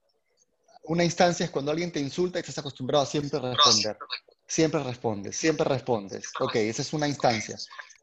[0.82, 3.96] Una instancia es cuando alguien te insulta y estás acostumbrado a siempre responder.
[4.48, 6.24] Siempre respondes, siempre respondes.
[6.40, 7.56] Ok, esa es una instancia.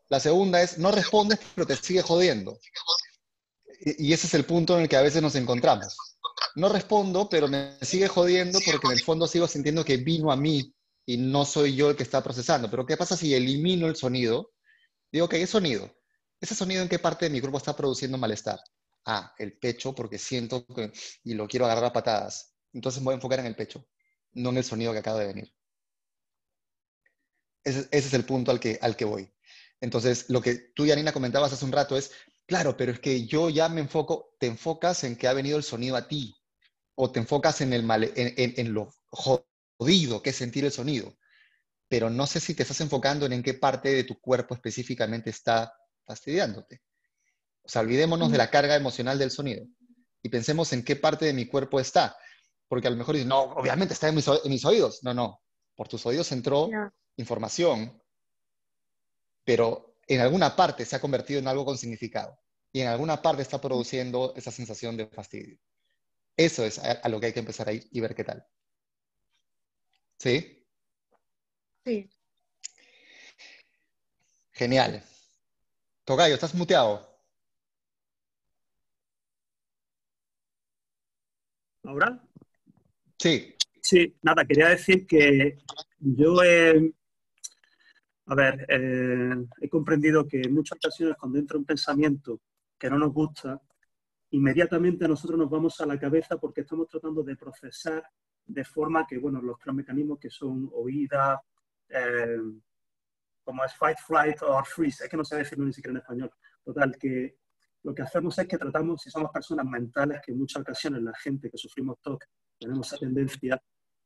[0.10, 2.60] La segunda es no respondes, pero te sigue jodiendo.
[3.82, 5.96] Y, ese es el punto en el que a veces nos encontramos.
[6.56, 10.36] no respondo, pero me sigue jodiendo porque en el fondo sigo sintiendo que vino a
[10.36, 10.74] mí
[11.06, 12.70] y no soy yo el que está procesando.
[12.70, 14.52] Pero ¿qué pasa si elimino el sonido?
[15.12, 15.90] Digo, ok, es sonido.
[16.42, 18.60] ¿Ese sonido en qué parte de mi cuerpo está produciendo malestar?
[19.06, 20.92] Ah, el pecho, porque siento que,
[21.24, 22.56] y lo quiero agarrar a patadas.
[22.74, 23.88] Entonces me voy a enfocar en el pecho,
[24.34, 25.54] no en el sonido que acaba de venir.
[27.64, 29.32] Ese, es el punto al que, al que voy.
[29.82, 32.12] Entonces, lo que tú, Yanina, comentabas hace un rato es,
[32.46, 35.64] claro, pero es que yo ya me enfoco, te enfocas en que ha venido el
[35.64, 36.36] sonido a ti,
[36.96, 41.18] o te enfocas en, el en, lo jodido que es sentir el sonido,
[41.88, 45.30] pero no sé si te estás enfocando en en qué parte de tu cuerpo específicamente
[45.30, 45.74] está
[46.06, 46.82] fastidiándote.
[47.64, 49.66] O sea, olvidémonos de la carga emocional del sonido
[50.22, 52.18] y pensemos en qué parte de mi cuerpo está.
[52.68, 55.04] Porque a lo mejor dices, no, obviamente está en mis, oídos.
[55.04, 55.42] No, no.
[55.76, 56.70] Por tus oídos entró
[57.16, 58.02] información,
[59.44, 62.38] pero en alguna parte se ha convertido en algo con significado.
[62.72, 65.58] Y en alguna parte está produciendo esa sensación de fastidio.
[66.38, 68.46] Eso es a, lo que hay que empezar a ir y ver qué tal.
[70.18, 70.66] ¿Sí?
[71.86, 72.10] Sí.
[74.52, 75.04] Genial.
[76.06, 77.10] Tocayo, ¿estás muteado?
[81.84, 82.22] ¿Ahora?
[83.18, 83.56] Sí.
[83.82, 85.58] Sí, nada, quería decir que
[86.00, 86.94] yo he,
[88.30, 92.42] a ver, eh, he comprendido que en muchas ocasiones cuando entra un pensamiento
[92.78, 93.60] que no nos gusta,
[94.30, 98.08] inmediatamente nosotros nos vamos a la cabeza porque estamos tratando de procesar
[98.46, 101.42] de forma que, bueno, los tres mecanismos que son oída,
[101.90, 102.38] eh,
[103.44, 106.32] como es fight, flight o freeze, es que no sé decirlo ni siquiera en español.
[106.64, 107.36] Total, que
[107.82, 111.16] lo que hacemos es que tratamos, si somos personas mentales, que en muchas ocasiones la
[111.16, 112.24] gente que sufrimos TOC
[112.60, 113.60] tenemos esa tendencia,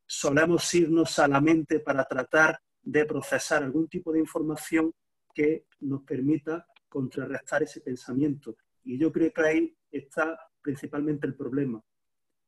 [0.05, 4.93] solemos irnos a la mente para tratar de procesar algún tipo de información
[5.33, 8.55] que nos permita contrarrestar ese pensamiento.
[8.83, 11.81] Y yo creo que ahí está principalmente el problema,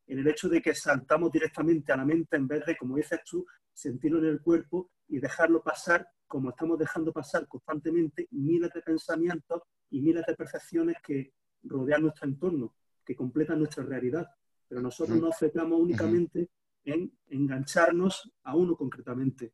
[0.06, 3.20] en el hecho de que saltamos directamente a la mente en vez de, como dices
[3.28, 8.82] tú, sentirlo en el cuerpo y dejarlo pasar como estamos dejando pasar constantemente miles de
[8.82, 11.32] pensamientos y miles de percepciones que
[11.62, 12.74] rodean nuestro entorno,
[13.04, 14.26] que completan nuestra realidad.
[14.68, 16.50] Pero nosotros nos enfocamos únicamente
[16.84, 19.52] en engancharnos a uno concretamente.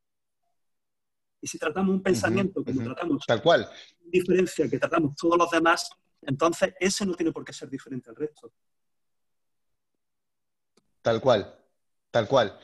[1.42, 3.68] Y si tratamos un pensamiento como tratamos tal cual
[4.12, 5.90] diferencia que tratamos todos los demás,
[6.20, 8.52] entonces ese no tiene por qué ser diferente al resto.
[11.00, 11.58] Tal cual,
[12.10, 12.58] tal cual.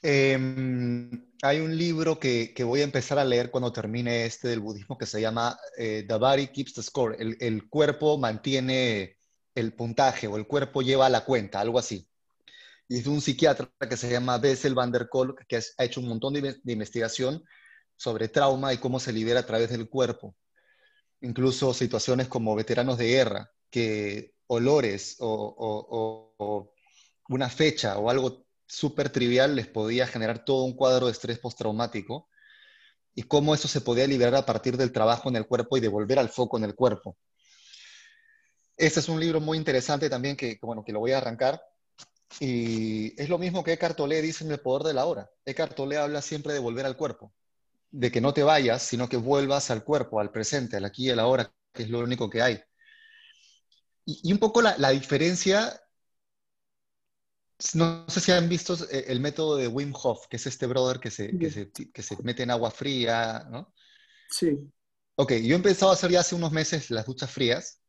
[0.00, 4.96] Em, hay un libro que, voy a empezar a leer cuando termine este del budismo
[4.96, 7.16] que se llama eh, The Body Keeps the Score.
[7.18, 9.18] El, el, cuerpo mantiene
[9.54, 12.06] el puntaje o el cuerpo lleva la cuenta, algo así.
[12.86, 16.00] Y es de un psiquiatra que se llama Bessel van der Kolk, que ha hecho
[16.00, 17.42] un montón de, investigación
[17.96, 20.36] sobre trauma y cómo se libera a través del cuerpo.
[21.20, 26.72] Incluso situaciones como veteranos de guerra, que olores o,
[27.28, 32.28] una fecha o algo súper trivial les podía generar todo un cuadro de estrés postraumático
[33.14, 35.88] y cómo eso se podía liberar a partir del trabajo en el cuerpo y de
[35.88, 37.16] volver al foco en el cuerpo.
[38.76, 41.62] Este es un libro muy interesante también que, bueno, que lo voy a arrancar.
[42.40, 45.30] Y es lo mismo que Eckhart Tolle dice en El Poder de la Hora.
[45.44, 47.32] Eckhart Tolle habla siempre de volver al cuerpo,
[47.96, 51.10] de que no te vayas, sino que vuelvas al cuerpo, al presente, al aquí y
[51.10, 52.60] al ahora, que es lo único que hay.
[54.04, 55.80] Y, un poco la, diferencia,
[57.74, 60.98] no sé si han visto eh, el método de Wim Hof, que es este brother
[60.98, 63.72] que se, que se, que se mete en agua fría, ¿no?
[64.28, 64.58] Sí.
[65.14, 67.80] Ok, yo he empezado a hacer ya hace unos meses las duchas frías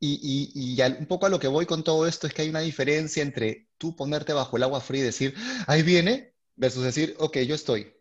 [0.00, 3.22] y, un poco a lo que voy con todo esto es que hay una diferencia
[3.22, 5.34] entre tú ponerte bajo el agua fría y decir,
[5.66, 7.99] ahí viene, versus decir, ok, yo estoy.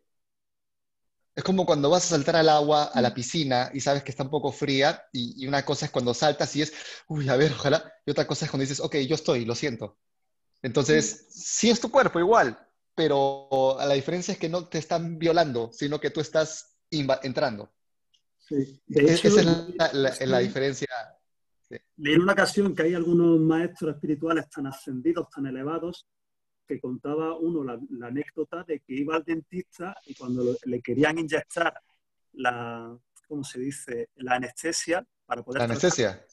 [1.40, 4.24] Es como cuando vas a saltar al agua, a la piscina, y sabes que está
[4.24, 6.74] un poco fría, y, una cosa es cuando saltas y es,
[7.08, 9.98] uy, a ver, ojalá, y otra cosa es cuando dices, ok, yo estoy, lo siento.
[10.62, 12.60] Entonces, sí es tu cuerpo igual,
[12.94, 17.72] pero la diferencia es que no te están violando, sino que tú estás entrando.
[18.40, 18.84] Sí.
[18.90, 19.30] Esa
[20.20, 20.90] es la diferencia
[21.96, 26.06] Leí en una ocasión que hay algunos maestros espirituales tan ascendidos, tan elevados,
[26.70, 31.74] que contaba uno la, anécdota de que iba al dentista y cuando le querían inyectar
[32.34, 32.96] la,
[33.28, 34.10] ¿cómo se dice?
[34.18, 35.62] La anestesia para poder...
[35.62, 36.24] La anestesia.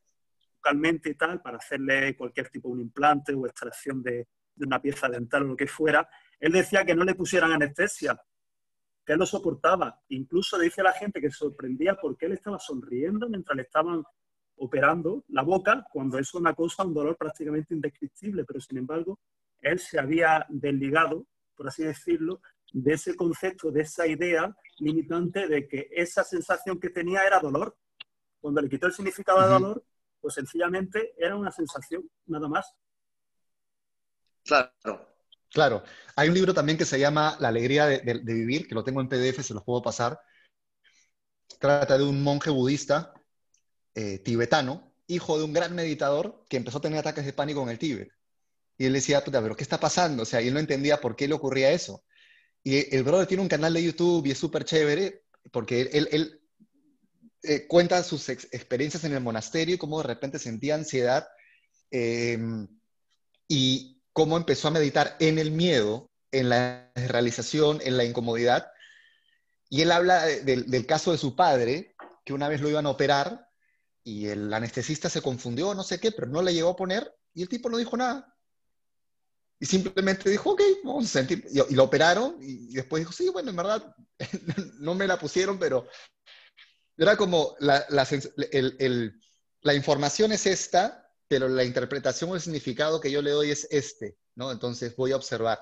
[0.56, 4.82] Localmente y tal, para hacerle cualquier tipo de un implante o extracción de, de una
[4.82, 6.06] pieza dental o lo que fuera,
[6.38, 8.20] él decía que no le pusieran anestesia,
[9.06, 10.02] que él lo soportaba.
[10.10, 14.04] Incluso dice la gente que sorprendía porque él estaba sonriendo mientras le estaban
[14.56, 19.18] operando la boca cuando es una cosa, un dolor prácticamente indescriptible, pero sin embargo,
[19.66, 22.40] él se había desligado, por así decirlo,
[22.72, 27.76] de ese concepto, de esa idea limitante de que esa sensación que tenía era dolor.
[28.40, 29.84] Cuando le quitó el significado de dolor,
[30.20, 32.72] pues sencillamente era una sensación, nada más.
[34.44, 35.16] Claro.
[35.50, 35.82] Claro.
[36.16, 39.08] Hay un libro también que se llama La alegría de, vivir, que lo tengo en
[39.08, 40.20] PDF, se los puedo pasar.
[41.58, 43.14] Trata de un monje budista
[43.94, 47.70] eh, tibetano, hijo de un gran meditador, que empezó a tener ataques de pánico en
[47.70, 48.15] el Tíbet.
[48.78, 50.22] Y él decía, puta, pero ¿qué está pasando?
[50.22, 52.04] O sea, él no entendía por qué le ocurría eso.
[52.62, 56.40] Y el brother tiene un canal de YouTube y es súper chévere, porque él,
[57.42, 61.28] eh, cuenta sus experiencias en el monasterio y cómo de repente sentía ansiedad
[61.90, 62.66] em,
[63.46, 68.66] y cómo empezó a meditar en el miedo, en la realización, en la incomodidad.
[69.70, 73.48] Y él habla del caso de su padre, que una vez lo iban a operar
[74.02, 77.42] y el anestesista se confundió, no sé qué, pero no le llegó a poner y
[77.42, 78.35] el tipo no dijo nada.
[79.58, 81.46] Y simplemente dijo, ok, vamos a sentir.
[81.50, 83.96] Y, lo operaron y después dijo, sí, bueno, en verdad
[84.78, 85.86] no me la pusieron, pero
[86.96, 93.22] era como la, la, información es esta, pero la interpretación o el significado que yo
[93.22, 94.52] le doy es este, ¿no?
[94.52, 95.60] Entonces voy a observar.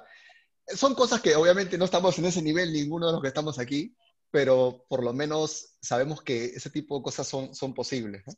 [0.67, 3.97] Son cosas que obviamente no estamos en ese nivel, ninguno de los que estamos aquí,
[4.31, 8.33] pero por lo menos sabemos que ese tipo de cosas son, son posibles, ¿no?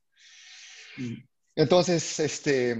[0.99, 1.29] Mm.
[1.55, 2.77] Entonces, este,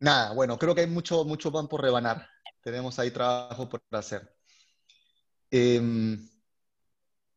[0.00, 2.28] nada, bueno, creo que hay mucho, mucho pan por rebanar.
[2.62, 4.34] Tenemos ahí trabajo por hacer.
[5.50, 6.28] Em,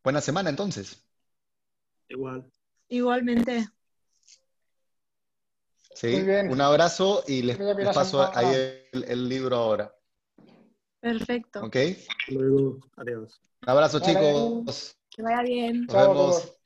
[0.03, 1.05] buena semana entonces.
[2.09, 2.51] Igual.
[2.89, 3.67] Igualmente.
[5.95, 7.57] Sí, un abrazo y les,
[7.93, 9.95] paso ahí el, libro ahora.
[10.99, 11.63] Perfecto.
[11.63, 11.77] ¿Ok?
[12.29, 13.41] Luego, adiós.
[13.61, 14.97] Un abrazo, chicos.
[15.09, 15.85] Que vaya bien.
[15.85, 16.57] Nos vemos.